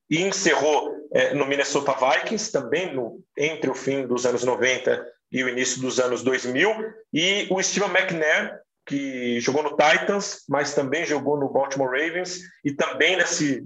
[0.09, 5.43] e encerrou é, no Minnesota Vikings, também no, entre o fim dos anos 90 e
[5.43, 6.71] o início dos anos 2000,
[7.13, 12.73] e o Steven McNair, que jogou no Titans, mas também jogou no Baltimore Ravens, e
[12.73, 13.63] também nesse,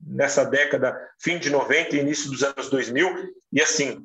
[0.00, 4.02] nessa década, fim de 90 e início dos anos 2000, e assim,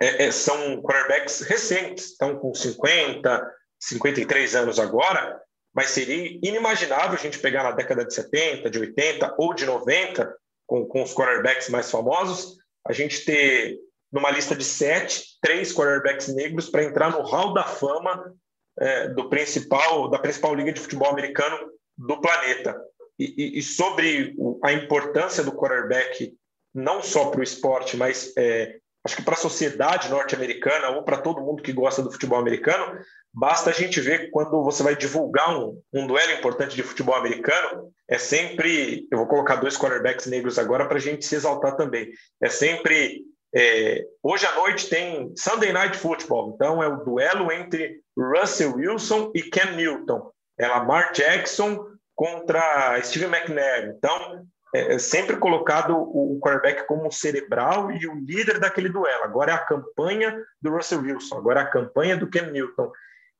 [0.00, 5.40] é, é, são quarterbacks recentes, estão com 50, 53 anos agora,
[5.74, 10.36] mas seria inimaginável a gente pegar na década de 70, de 80 ou de 90,
[10.66, 13.78] com, com os quarterbacks mais famosos, a gente ter
[14.12, 18.34] numa lista de sete, três quarterbacks negros para entrar no hall da fama
[18.80, 21.56] é, do principal da principal liga de futebol americano
[21.96, 22.80] do planeta.
[23.18, 26.32] E, e, e sobre a importância do quarterback
[26.74, 31.18] não só para o esporte, mas é, acho que para a sociedade norte-americana ou para
[31.18, 33.00] todo mundo que gosta do futebol americano,
[33.32, 37.92] basta a gente ver quando você vai divulgar um, um duelo importante de futebol americano,
[38.08, 42.10] é sempre, eu vou colocar dois quarterbacks negros agora para a gente se exaltar também,
[42.40, 43.22] é sempre,
[43.54, 49.30] é, hoje à noite tem Sunday Night Football, então é o duelo entre Russell Wilson
[49.34, 56.38] e Ken Newton, é Lamar Jackson contra Steve McNair, então é, é sempre colocado o
[56.40, 59.24] quarterback como cerebral e o líder daquele duelo.
[59.24, 62.90] Agora é a campanha do Russell Wilson, agora é a campanha do Ken Newton.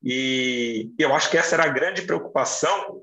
[0.03, 3.03] E eu acho que essa era a grande preocupação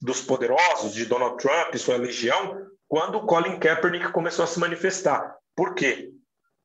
[0.00, 4.58] dos poderosos, de Donald Trump e sua legião, quando o Colin Kaepernick começou a se
[4.58, 5.36] manifestar.
[5.54, 6.10] Por quê?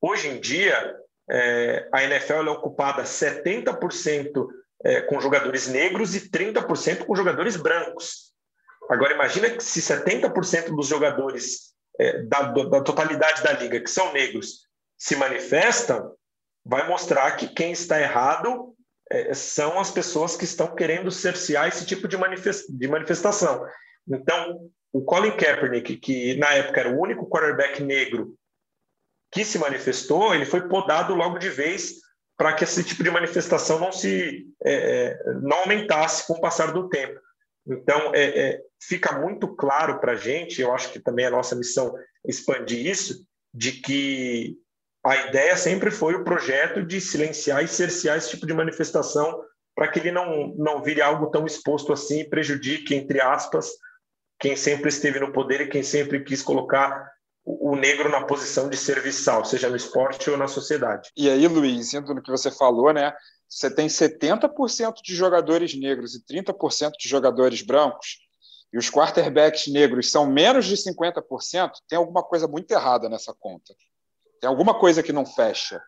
[0.02, 0.96] Hoje em dia,
[1.30, 4.48] é, a NFL é ocupada 70%
[4.84, 8.32] é, com jogadores negros e 30% com jogadores brancos.
[8.90, 14.14] Agora, imagina que se 70% dos jogadores é, da, da, totalidade da liga, que são
[14.14, 16.14] negros, se manifestam,
[16.66, 18.76] vai mostrar que quem está errado
[19.34, 23.66] são as pessoas que estão querendo cercear esse tipo de manifestação.
[24.08, 28.38] Então, o Colin Kaepernick, que na época era o único quarterback negro
[29.32, 31.96] que se manifestou, ele foi podado logo de vez
[32.38, 36.72] para que esse tipo de manifestação não se é, é não aumentasse com o passar
[36.72, 37.20] do tempo.
[37.68, 41.32] Então, é, é, fica muito claro para a gente, eu acho que também é a
[41.32, 41.94] nossa missão
[42.26, 44.56] expandir isso, de que
[45.06, 49.44] a ideia sempre foi o projeto de silenciar e cercear esse tipo de manifestação
[49.76, 53.70] para que ele não, não vire algo tão exposto assim e prejudique, entre aspas,
[54.40, 57.10] quem sempre esteve no poder e quem sempre quis colocar
[57.50, 61.10] o negro na posição de serviçal, seja no esporte ou na sociedade.
[61.18, 63.12] E aí, Luiz, indo no que você falou, né?
[63.50, 68.20] Você tem 70% de jogadores negros e 30% de jogadores brancos,
[68.72, 73.74] e os quarterbacks negros são menos de 50%, tem alguma coisa muito errada nessa conta.
[74.40, 75.82] Tem alguma coisa que não fecha.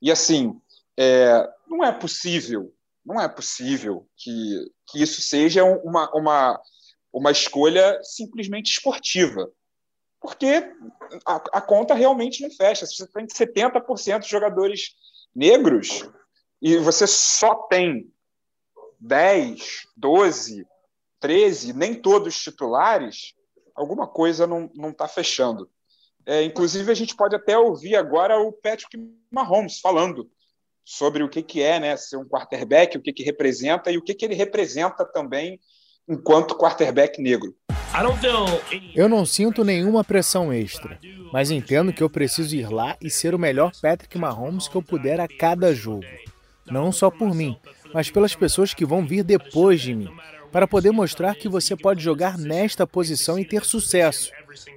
[0.00, 0.58] E assim,
[0.98, 2.72] é, não é possível
[3.04, 6.60] Não é possível que, que isso seja uma, uma,
[7.12, 9.50] uma escolha simplesmente esportiva.
[10.22, 10.72] Porque
[11.26, 12.86] a, a conta realmente não fecha.
[12.86, 14.94] Se você tem 70% de jogadores
[15.34, 16.08] negros
[16.60, 18.08] e você só tem
[19.00, 20.64] 10, 12,
[21.18, 23.34] 13, nem todos titulares,
[23.74, 25.68] alguma coisa não está fechando.
[26.24, 28.96] É, inclusive, a gente pode até ouvir agora o Patrick
[29.28, 30.30] Mahomes falando
[30.84, 34.02] sobre o que, que é né, ser um quarterback, o que, que representa e o
[34.02, 35.60] que, que ele representa também
[36.08, 37.56] enquanto quarterback negro.
[38.94, 40.98] Eu não sinto nenhuma pressão extra,
[41.32, 44.82] mas entendo que eu preciso ir lá e ser o melhor Patrick Mahomes que eu
[44.82, 46.06] puder a cada jogo.
[46.70, 47.56] Não só por mim,
[47.92, 50.10] mas pelas pessoas que vão vir depois de mim,
[50.50, 54.30] para poder mostrar que você pode jogar nesta posição e ter sucesso.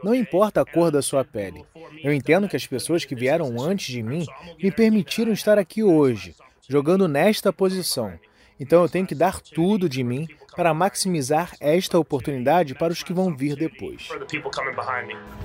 [0.03, 1.65] Não importa a cor da sua pele.
[2.03, 4.25] Eu entendo que as pessoas que vieram antes de mim
[4.61, 6.35] me permitiram estar aqui hoje,
[6.67, 8.13] jogando nesta posição.
[8.59, 13.11] Então eu tenho que dar tudo de mim para maximizar esta oportunidade para os que
[13.11, 14.07] vão vir depois.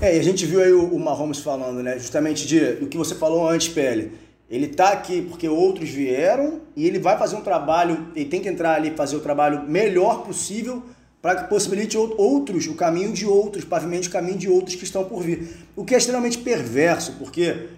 [0.01, 3.15] É, e a gente viu aí o, Mahomes falando, né, justamente de, do que você
[3.15, 4.13] falou antes, Pele
[4.51, 8.49] ele está aqui porque outros vieram e ele vai fazer um trabalho, ele tem que
[8.49, 10.83] entrar ali e fazer o trabalho melhor possível
[11.23, 15.05] para que possibilite outros, o caminho de outros, pavimente o caminho de outros que estão
[15.05, 15.49] por vir.
[15.77, 17.69] O que é extremamente perverso, porque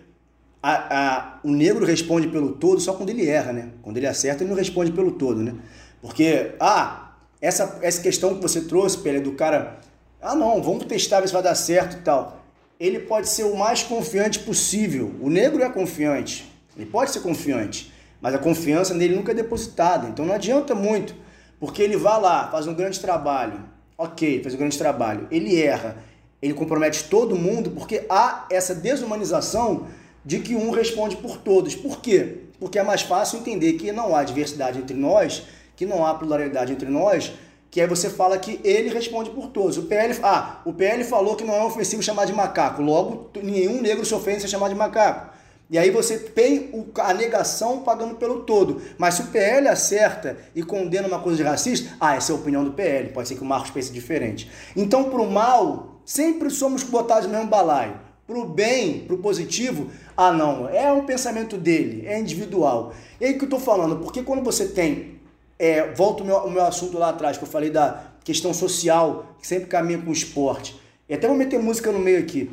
[0.62, 3.70] a, a, o negro responde pelo todo só quando ele erra, né?
[3.82, 5.54] Quando ele acerta, ele não responde pelo todo, né?
[6.00, 9.80] Porque, ah, essa, essa questão que você trouxe, Pele, do cara,
[10.20, 12.40] ah não, vamos testar ver se vai dar certo e tal.
[12.78, 15.12] Ele pode ser o mais confiante possível.
[15.20, 20.08] O negro é confiante, ele pode ser confiante, mas a confiança nele nunca é depositada.
[20.08, 21.14] Então não adianta muito,
[21.58, 23.64] porque ele vai lá, faz um grande trabalho.
[23.98, 25.26] Ok, faz um grande trabalho.
[25.30, 25.96] Ele erra,
[26.40, 29.86] ele compromete todo mundo, porque há essa desumanização
[30.24, 31.74] de que um responde por todos.
[31.74, 32.38] Por quê?
[32.58, 35.42] Porque é mais fácil entender que não há diversidade entre nós,
[35.76, 37.32] que não há pluralidade entre nós,
[37.70, 39.78] que aí você fala que ele responde por todos.
[39.78, 43.80] O PL, ah, o PL falou que não é ofensivo chamar de macaco, logo nenhum
[43.80, 45.32] negro se ofende se chamar de macaco.
[45.70, 48.82] E aí você tem a negação pagando pelo todo.
[48.98, 52.38] Mas se o PL acerta e condena uma coisa de racista, ah, essa é a
[52.38, 53.08] opinião do PL.
[53.08, 54.50] Pode ser que o Marcos pense diferente.
[54.76, 58.11] Então, para o mal, sempre somos botados no mesmo balaio.
[58.26, 62.94] Para o bem, para o positivo, ah, não, é um pensamento dele, é individual.
[63.20, 65.20] E aí que eu estou falando, porque quando você tem,
[65.58, 69.36] é, volta o meu, o meu assunto lá atrás, que eu falei da questão social,
[69.40, 70.80] que sempre caminha com o esporte.
[71.08, 72.50] E até vou meter música no meio aqui.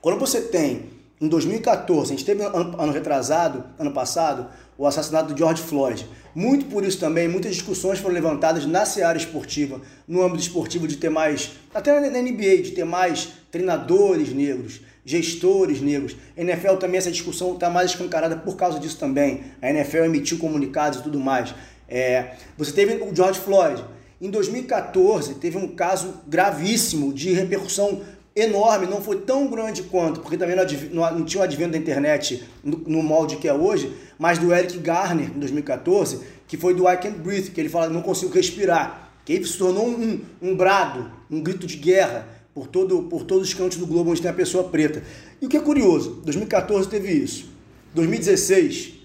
[0.00, 0.84] Quando você tem
[1.20, 4.46] em 2014, a gente teve ano, ano retrasado, ano passado,
[4.78, 6.08] o assassinato do George Floyd.
[6.34, 10.96] Muito por isso também, muitas discussões foram levantadas na seara esportiva, no âmbito esportivo de
[10.96, 16.16] ter mais, até na NBA, de ter mais treinadores negros, gestores negros.
[16.36, 19.42] A NFL também, essa discussão está mais escancarada por causa disso também.
[19.60, 21.54] A NFL emitiu comunicados e tudo mais.
[21.88, 23.84] É, você teve o George Floyd.
[24.20, 28.02] Em 2014, teve um caso gravíssimo de repercussão
[28.34, 32.44] enorme, não foi tão grande quanto, porque também não, não tinha o advento da internet
[32.62, 36.88] no, no, molde que é hoje, mas do Eric Garner, em 2014, que foi do
[36.88, 40.54] I Can't Breathe, que ele fala, não consigo respirar, que ele se tornou um, um,
[40.54, 42.26] brado, um grito de guerra
[42.60, 45.02] por, todo, por todos os cantos do globo onde tem a pessoa preta.
[45.40, 47.48] E o que é curioso, 2014 teve isso.
[47.94, 48.96] 2016,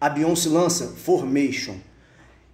[0.00, 1.74] a Beyoncé lança Formation,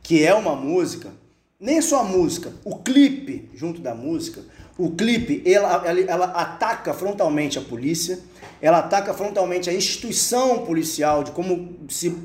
[0.03, 1.13] que é uma música,
[1.61, 4.41] nem só a música, o clipe junto da música,
[4.79, 8.19] o clipe, ela, ela, ela, ataca frontalmente a polícia,
[8.61, 12.17] ela ataca frontalmente a instituição policial, de como se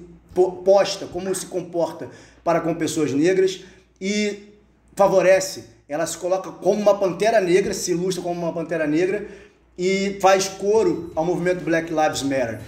[0.64, 2.10] posta, como se comporta
[2.46, 3.62] para com pessoas negras
[4.00, 4.54] e
[4.96, 9.28] favorece, ela se coloca como uma pantera negra, se ilustra como uma pantera negra
[9.78, 12.62] e faz coro ao movimento Black Lives Matter.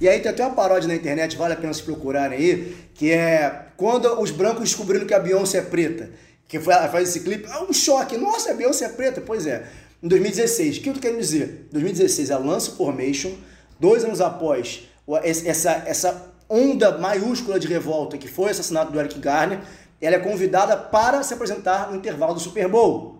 [0.00, 3.10] E aí tem até uma paródia na internet, vale a pena se procurarem aí, que
[3.10, 6.10] é quando os brancos descobriram que a Beyoncé é preta.
[6.46, 8.16] Que foi, faz esse clipe, é um choque.
[8.16, 9.20] Nossa, a Beyoncé é preta.
[9.20, 9.66] Pois é.
[10.00, 11.66] Em 2016, o que eu quero dizer?
[11.68, 13.32] Em 2016, ela lança Formation,
[13.80, 14.84] dois anos após
[15.24, 19.60] essa, essa onda maiúscula de revolta que foi o assassinato do Eric Garner,
[20.00, 23.18] ela é convidada para se apresentar no intervalo do Super Bowl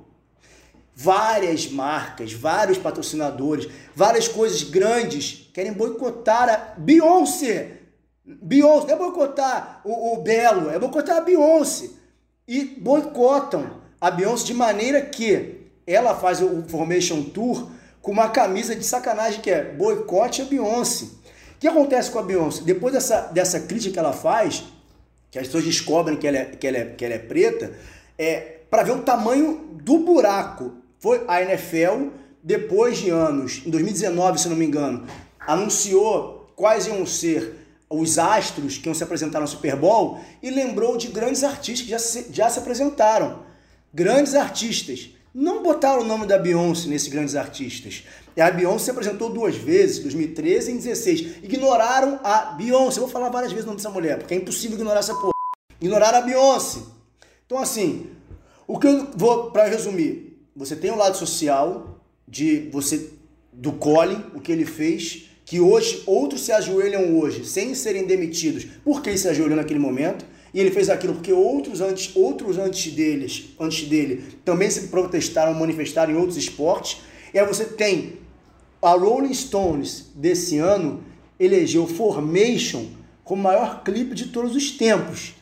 [1.00, 7.82] várias marcas, vários patrocinadores, várias coisas grandes querem boicotar a Beyoncé.
[8.24, 11.90] Beyoncé, não é boicotar o, o Belo, é boicotar a Beyoncé.
[12.48, 17.70] E boicotam a Beyoncé de maneira que ela faz o Formation Tour
[18.02, 21.06] com uma camisa de sacanagem que é boicote a Beyoncé.
[21.58, 22.62] O que acontece com a Beyoncé?
[22.62, 24.62] Depois dessa, dessa crítica que ela faz,
[25.28, 27.72] que as pessoas descobrem que ela é, que ela é, que ela é preta,
[28.16, 32.10] é para ver o tamanho do buraco foi a NFL,
[32.44, 35.04] depois de anos, em 2019, se não me engano,
[35.40, 37.56] anunciou quais iam ser
[37.90, 41.90] os astros que iam se apresentar no Super Bowl e lembrou de grandes artistas que
[41.90, 43.42] já se, já se apresentaram.
[43.92, 45.10] Grandes artistas.
[45.40, 48.02] Não botaram o nome da Beyoncé nesses grandes artistas.
[48.36, 51.44] A Beyoncé se apresentou duas vezes, 2013 e 2016.
[51.44, 52.98] Ignoraram a Beyoncé.
[52.98, 55.30] Eu vou falar várias vezes o nome dessa mulher, porque é impossível ignorar essa porra.
[55.80, 56.80] Ignoraram a Beyoncé.
[57.46, 58.08] Então, assim,
[58.66, 63.08] o que eu vou, para resumir, você tem o um lado social de você
[63.52, 68.66] do Colin, o que ele fez, que hoje outros se ajoelham hoje sem serem demitidos
[68.82, 70.24] porque se ajoelhou naquele momento.
[70.52, 75.54] E ele fez aquilo porque outros antes, outros antes deles, antes dele, também se protestaram,
[75.54, 77.00] manifestaram em outros esportes.
[77.32, 78.18] E aí você tem
[78.80, 81.04] a Rolling Stones desse ano
[81.38, 82.86] elegeu Formation
[83.22, 85.34] como maior clipe de todos os tempos.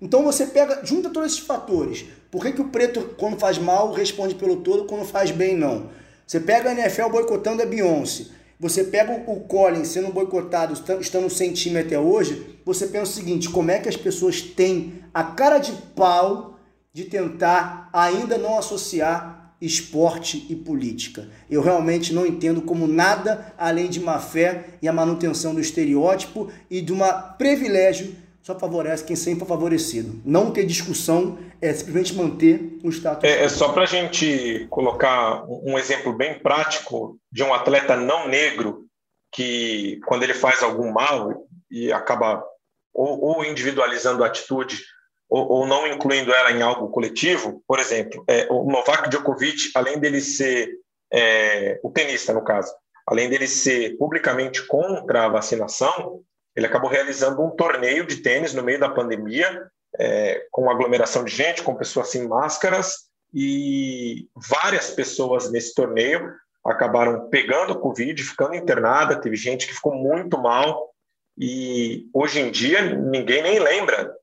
[0.00, 2.04] Então você pega, junta todos esses fatores.
[2.30, 5.90] Por que, que o preto, quando faz mal, responde pelo todo, quando faz bem, não?
[6.26, 8.26] Você pega a NFL boicotando a Beyoncé.
[8.58, 12.60] Você pega o Collins sendo boicotado, estando sem time até hoje.
[12.64, 16.58] Você pensa o seguinte: como é que as pessoas têm a cara de pau
[16.92, 21.28] de tentar ainda não associar esporte e política.
[21.50, 26.50] Eu realmente não entendo como nada além de má fé e a manutenção do estereótipo
[26.70, 26.98] e de um
[27.38, 28.14] privilégio
[28.44, 30.20] só favorece quem sempre é favorecido.
[30.22, 33.24] Não ter discussão é simplesmente manter o status.
[33.24, 38.28] É, é só para a gente colocar um exemplo bem prático de um atleta não
[38.28, 38.84] negro
[39.32, 42.44] que, quando ele faz algum mal e acaba
[42.92, 44.78] ou, ou individualizando a atitude
[45.26, 49.98] ou, ou, não incluindo ela em algo coletivo, por exemplo, é, o Novak Djokovic, além
[49.98, 50.68] dele ser
[51.10, 52.70] é, o tenista, no caso,
[53.06, 56.22] além dele ser publicamente contra a vacinação,
[56.54, 61.34] ele acabou realizando um torneio de tênis no meio da pandemia, é, com aglomeração de
[61.34, 66.32] gente, com pessoas sem máscaras, e várias pessoas nesse torneio
[66.64, 69.20] acabaram pegando Covid, ficando internada.
[69.20, 70.90] Teve gente que ficou muito mal,
[71.36, 74.14] e hoje em dia ninguém nem lembra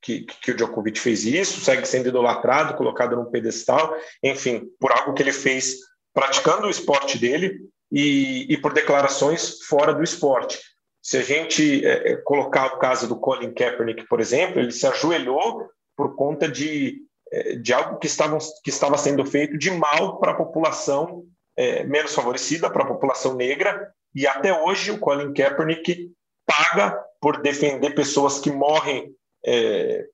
[0.00, 5.14] que, que o Djokovic fez isso, segue sendo idolatrado, colocado num pedestal, enfim, por algo
[5.14, 5.78] que ele fez
[6.12, 7.58] praticando o esporte dele
[7.90, 10.60] e, e por declarações fora do esporte.
[11.04, 14.86] Se a gente é, é, colocar o caso do Colin Kaepernick, por exemplo, ele se
[14.86, 20.18] ajoelhou por conta de, é, de algo que, estavam, que estava sendo feito de mal
[20.18, 21.26] para a população
[21.58, 26.10] é, menos favorecida, para a população negra, e até hoje o Colin Kaepernick
[26.46, 30.06] paga por defender pessoas que morrem é,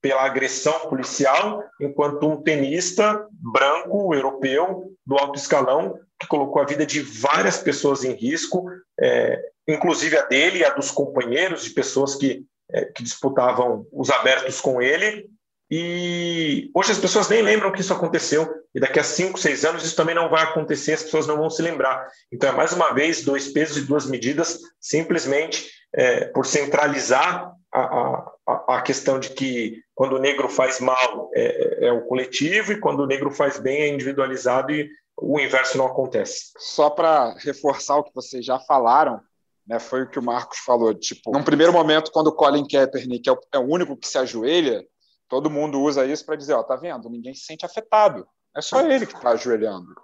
[0.00, 6.84] pela agressão policial, enquanto um tenista branco, europeu, do alto escalão, que colocou a vida
[6.84, 8.64] de várias pessoas em risco,
[9.00, 14.10] é, inclusive a dele e a dos companheiros, de pessoas que, é, que disputavam os
[14.10, 15.26] abertos com ele.
[15.70, 19.82] E hoje as pessoas nem lembram que isso aconteceu, e daqui a cinco, seis anos
[19.82, 22.06] isso também não vai acontecer, as pessoas não vão se lembrar.
[22.30, 28.24] Então, é mais uma vez, dois pesos e duas medidas, simplesmente é, por centralizar a,
[28.46, 32.80] a, a, questão de que quando o negro faz mal é, é, o coletivo e
[32.80, 36.52] quando o negro faz bem é individualizado e o inverso não acontece.
[36.58, 39.20] Só para reforçar o que vocês já falaram,
[39.66, 40.94] né, foi o que o Marcos falou.
[40.94, 44.18] Tipo, num primeiro momento, quando o Colin Kaepernick é o, é o único que se
[44.18, 44.84] ajoelha,
[45.28, 47.08] todo mundo usa isso para dizer, ó, tá vendo?
[47.08, 48.26] Ninguém se sente afetado.
[48.56, 49.94] É só ele que está ajoelhando.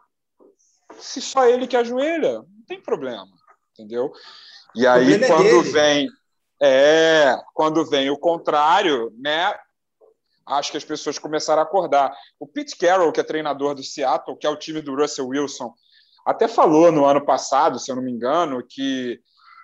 [0.99, 3.29] Se só ele que ajoelha, não tem problema,
[3.73, 4.13] entendeu?
[4.75, 6.09] E aí, é quando vem
[6.61, 9.55] é, quando vem o contrário, né?
[10.47, 12.13] Acho que as pessoas começaram a acordar.
[12.41, 15.73] O Pete Carroll, que é treinador do Seattle, que é o time do Russell Wilson,
[16.27, 19.21] até falou no ano passado, se eu não me engano, que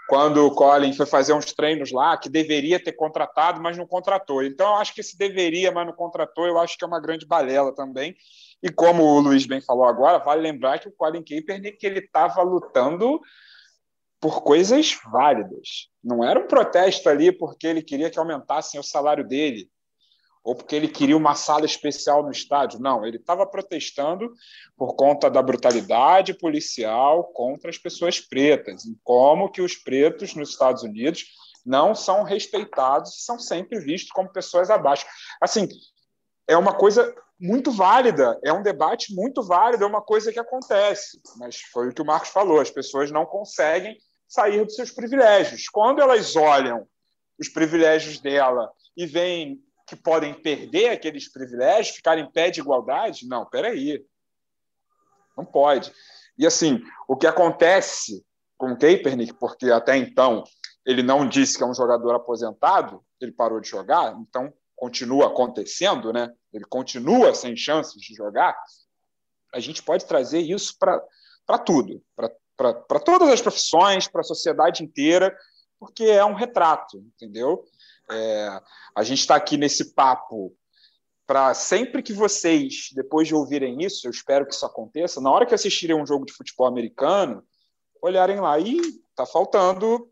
[0.09, 4.43] quando o Colin foi fazer uns treinos lá, que deveria ter contratado, mas não contratou.
[4.43, 7.27] Então, eu acho que se deveria, mas não contratou, eu acho que é uma grande
[7.27, 8.15] balela também.
[8.63, 12.43] E como o Luiz bem falou agora, vale lembrar que o Colin Kaepernick ele estava
[12.43, 13.21] lutando
[14.21, 15.89] por coisas válidas.
[16.03, 19.69] Não era um protesto ali porque ele queria que aumentassem o salário dele
[20.45, 22.79] ou porque ele queria uma sala especial no estádio.
[22.79, 24.31] Não, ele estava protestando
[24.77, 30.51] por conta da brutalidade policial contra as pessoas pretas, em como que os pretos nos
[30.51, 31.25] Estados Unidos
[31.65, 35.07] não são respeitados, são sempre vistos como pessoas abaixo.
[35.41, 35.67] Assim,
[36.47, 41.19] é uma coisa muito válida, é um debate muito válido, é uma coisa que acontece,
[41.39, 43.97] mas foi o que o Marcos falou, as pessoas não conseguem
[44.29, 45.69] sair dos seus privilégios.
[45.71, 46.87] Quando elas olham
[47.39, 53.27] os privilégios dela e veem que podem perder aqueles privilégios, ficar em pé de igualdade,
[53.27, 54.05] não, peraí.
[55.37, 55.93] Não pode.
[56.39, 58.25] E assim, o que acontece
[58.57, 60.45] com o Kaepernick, porque até então
[60.87, 66.13] ele não disse que é um jogador aposentado, ele parou de jogar, então continua acontecendo,
[66.13, 66.33] né?
[66.53, 68.57] Ele continua sem chances de jogar.
[69.53, 74.85] A gente pode trazer isso para tudo, para para todas as profissões, para a sociedade
[74.85, 75.37] inteira,
[75.79, 77.65] porque é um retrato, entendeu?
[78.11, 78.61] É,
[78.95, 80.55] a gente está aqui nesse papo
[81.27, 85.47] para sempre que vocês, depois de ouvirem isso, eu espero que isso aconteça, na hora
[85.47, 87.43] que assistirem um jogo de futebol americano,
[88.03, 90.11] olharem lá e está faltando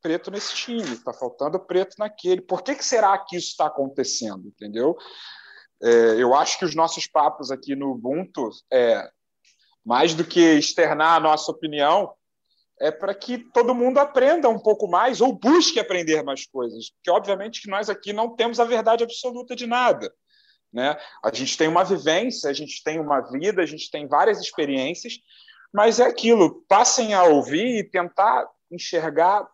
[0.00, 2.40] preto nesse time, está faltando preto naquele.
[2.40, 4.48] Por que, que será que isso está acontecendo?
[4.48, 4.96] Entendeu?
[5.80, 9.08] É, eu acho que os nossos papos aqui no Ubuntu, é,
[9.84, 12.12] mais do que externar a nossa opinião,
[12.80, 16.90] é para que todo mundo aprenda um pouco mais ou busque aprender mais coisas.
[16.90, 20.12] Porque, obviamente, que nós aqui não temos a verdade absoluta de nada.
[20.72, 20.96] Né?
[21.22, 25.18] A gente tem uma vivência, a gente tem uma vida, a gente tem várias experiências,
[25.72, 29.46] mas é aquilo, passem a ouvir e tentar enxergar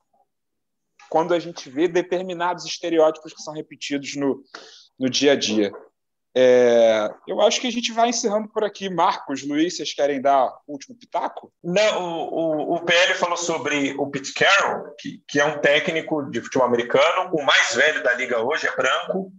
[1.10, 4.42] quando a gente vê determinados estereótipos que são repetidos no,
[4.98, 5.72] no dia a dia.
[6.40, 8.88] É, eu acho que a gente vai encerrando por aqui.
[8.88, 11.52] Marcos, Luiz, vocês querem dar o último pitaco?
[11.64, 16.30] Não, o, o, o PL falou sobre o Pete Carroll, que, que é um técnico
[16.30, 19.32] de futebol americano, o mais velho da liga hoje, é branco,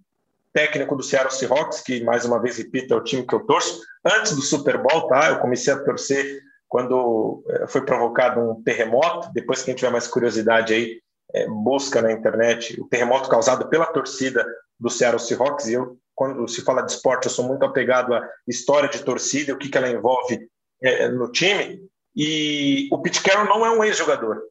[0.51, 3.79] técnico do Seattle Seahawks, que mais uma vez repito, é o time que eu torço.
[4.03, 5.29] Antes do Super Bowl, tá?
[5.29, 9.31] Eu comecei a torcer quando é, foi provocado um terremoto.
[9.33, 11.01] Depois, quem tiver mais curiosidade aí,
[11.33, 14.45] é, busca na internet o terremoto causado pela torcida
[14.77, 15.67] do Seattle Seahawks.
[15.67, 19.53] E eu, quando se fala de esporte, eu sou muito apegado à história de torcida,
[19.53, 20.49] o que, que ela envolve
[20.83, 21.79] é, no time.
[22.13, 24.41] E o Pete Carroll não é um ex-jogador.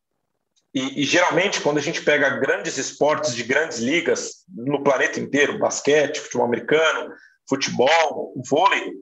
[0.75, 5.59] E, e, geralmente, quando a gente pega grandes esportes de grandes ligas no planeta inteiro,
[5.59, 7.13] basquete, futebol americano,
[7.47, 8.95] futebol, vôlei,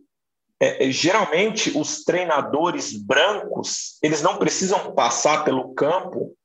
[0.61, 6.37] é, é, geralmente os treinadores brancos eles não precisam passar pelo campo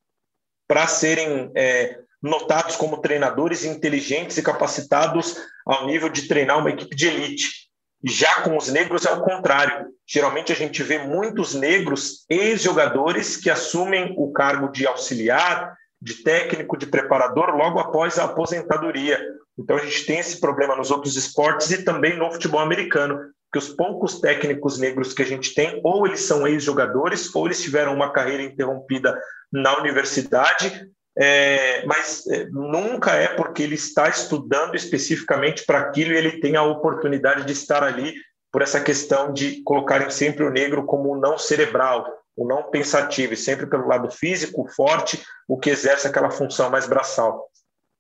[0.68, 6.96] para serem é, notados como treinadores inteligentes e capacitados ao nível de treinar uma equipe
[6.96, 7.70] de elite.
[8.04, 9.88] Já com os negros é o contrário.
[10.08, 16.78] Geralmente a gente vê muitos negros ex-jogadores que assumem o cargo de auxiliar, de técnico,
[16.78, 19.22] de preparador logo após a aposentadoria.
[19.58, 23.20] Então a gente tem esse problema nos outros esportes e também no futebol americano,
[23.52, 27.62] que os poucos técnicos negros que a gente tem, ou eles são ex-jogadores, ou eles
[27.62, 29.20] tiveram uma carreira interrompida
[29.52, 36.18] na universidade, é, mas é, nunca é porque ele está estudando especificamente para aquilo e
[36.18, 38.14] ele tem a oportunidade de estar ali
[38.52, 42.06] por essa questão de colocarem sempre o negro como o não cerebral,
[42.36, 46.88] o não pensativo, e sempre pelo lado físico, forte, o que exerce aquela função mais
[46.88, 47.50] braçal.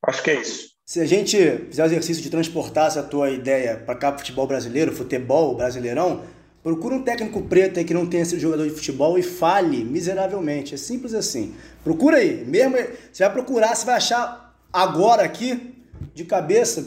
[0.05, 0.71] Acho que é isso.
[0.85, 1.37] Se a gente
[1.69, 6.23] fizer o exercício de transportar essa tua ideia para cá futebol brasileiro, futebol brasileirão,
[6.63, 10.75] Procura um técnico preto aí que não tenha sido jogador de futebol e fale miseravelmente.
[10.75, 11.55] É simples assim.
[11.83, 12.45] Procura aí.
[12.45, 12.77] Mesmo
[13.11, 15.75] você vai procurar, você vai achar agora aqui,
[16.13, 16.81] de cabeça.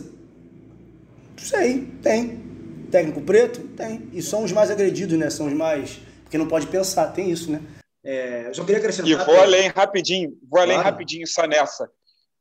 [1.36, 2.42] Não sei, tem.
[2.90, 3.60] Técnico preto?
[3.76, 4.08] Tem.
[4.12, 5.28] E são os mais agredidos, né?
[5.28, 6.00] São os mais.
[6.22, 7.60] Porque não pode pensar, tem isso, né?
[8.04, 9.10] É, eu só queria acrescentar.
[9.10, 10.90] E vou além rapidinho, vou além claro.
[10.90, 11.90] rapidinho só nessa.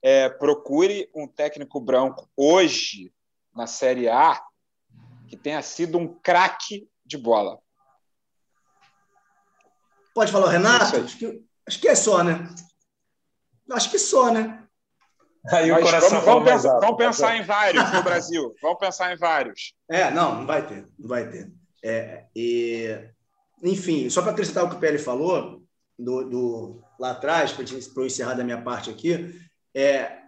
[0.04, 3.12] É, procure um técnico branco hoje
[3.56, 4.40] na Série A
[5.28, 7.60] que tenha sido um craque de bola.
[10.14, 10.98] Pode falar, Renato?
[10.98, 12.48] Acho que, acho que é só, né?
[13.72, 14.68] Acho que só, né?
[15.52, 18.56] Aí o coração vamos, vamos, pensar, vamos pensar em vários no Brasil.
[18.62, 19.74] Vamos pensar em vários.
[19.90, 21.52] É, não, não vai ter, não vai ter.
[21.84, 22.98] É, e,
[23.62, 25.62] enfim, só para acrescentar o que o PL falou
[26.00, 29.38] do, do lá atrás, para eu encerrar da minha parte aqui,
[29.76, 30.20] é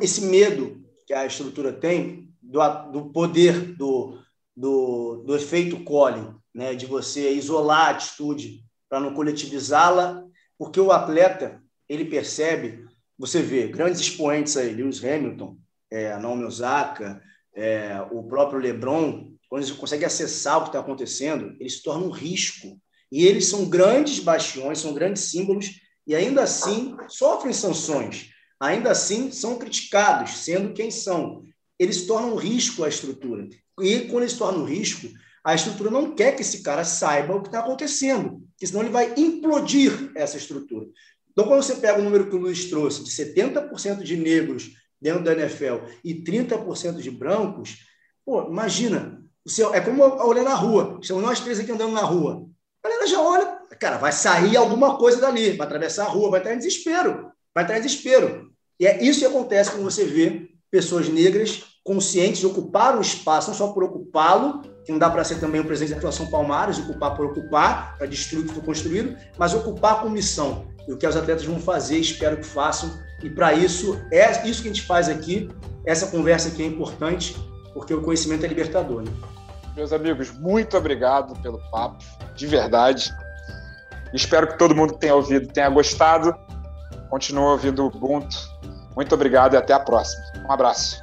[0.00, 2.60] esse medo que a estrutura tem do,
[2.92, 4.22] do poder do,
[4.58, 10.24] do, do efeito Colin, né, de você isolar a atitude para não coletivizá-la,
[10.58, 12.84] porque o atleta ele percebe,
[13.16, 15.56] você vê grandes expoentes aí, Lewis Hamilton,
[15.88, 17.22] é, Naomi Osaka,
[17.54, 22.08] é, o próprio LeBron, quando eles conseguem acessar o que está acontecendo, eles se tornam
[22.08, 22.80] um risco.
[23.12, 28.30] E eles são grandes bastiões, são grandes símbolos, e ainda assim sofrem sanções.
[28.60, 31.44] Ainda assim são criticados, sendo quem são.
[31.78, 33.48] Eles tornam um risco à estrutura.
[33.82, 35.08] E quando ele se torna um risco,
[35.44, 38.90] a estrutura não quer que esse cara saiba o que está acontecendo, porque senão ele
[38.90, 40.86] vai implodir essa estrutura.
[41.30, 45.22] Então, quando você pega o número que o Luiz trouxe, de 70% de negros dentro
[45.22, 47.86] da NFL e 30% de brancos,
[48.24, 52.46] pô, imagina, você, é como olhar na rua, estamos nós três aqui andando na rua,
[52.82, 53.46] a galera já olha,
[53.78, 57.64] cara, vai sair alguma coisa dali, vai atravessar a rua, vai estar em desespero, vai
[57.64, 58.52] estar em desespero.
[58.78, 63.48] E é isso que acontece quando você vê pessoas negras conscientes de ocupar o espaço,
[63.48, 66.78] não só por ocupá-lo, que não dá para ser também o presidente da atuação Palmares,
[66.78, 70.66] ocupar por ocupar, para destruir o que foi construído, mas ocupar com missão.
[70.86, 72.90] E o que os atletas vão fazer, espero que façam.
[73.22, 75.48] E para isso, é isso que a gente faz aqui.
[75.86, 77.34] Essa conversa aqui é importante,
[77.72, 79.02] porque o conhecimento é libertador.
[79.02, 79.10] Né?
[79.74, 82.04] Meus amigos, muito obrigado pelo papo,
[82.36, 83.10] de verdade.
[84.12, 86.34] Espero que todo mundo que tenha ouvido tenha gostado.
[87.08, 88.36] Continua ouvindo o Ubuntu.
[88.94, 90.22] Muito obrigado e até a próxima.
[90.46, 91.02] Um abraço.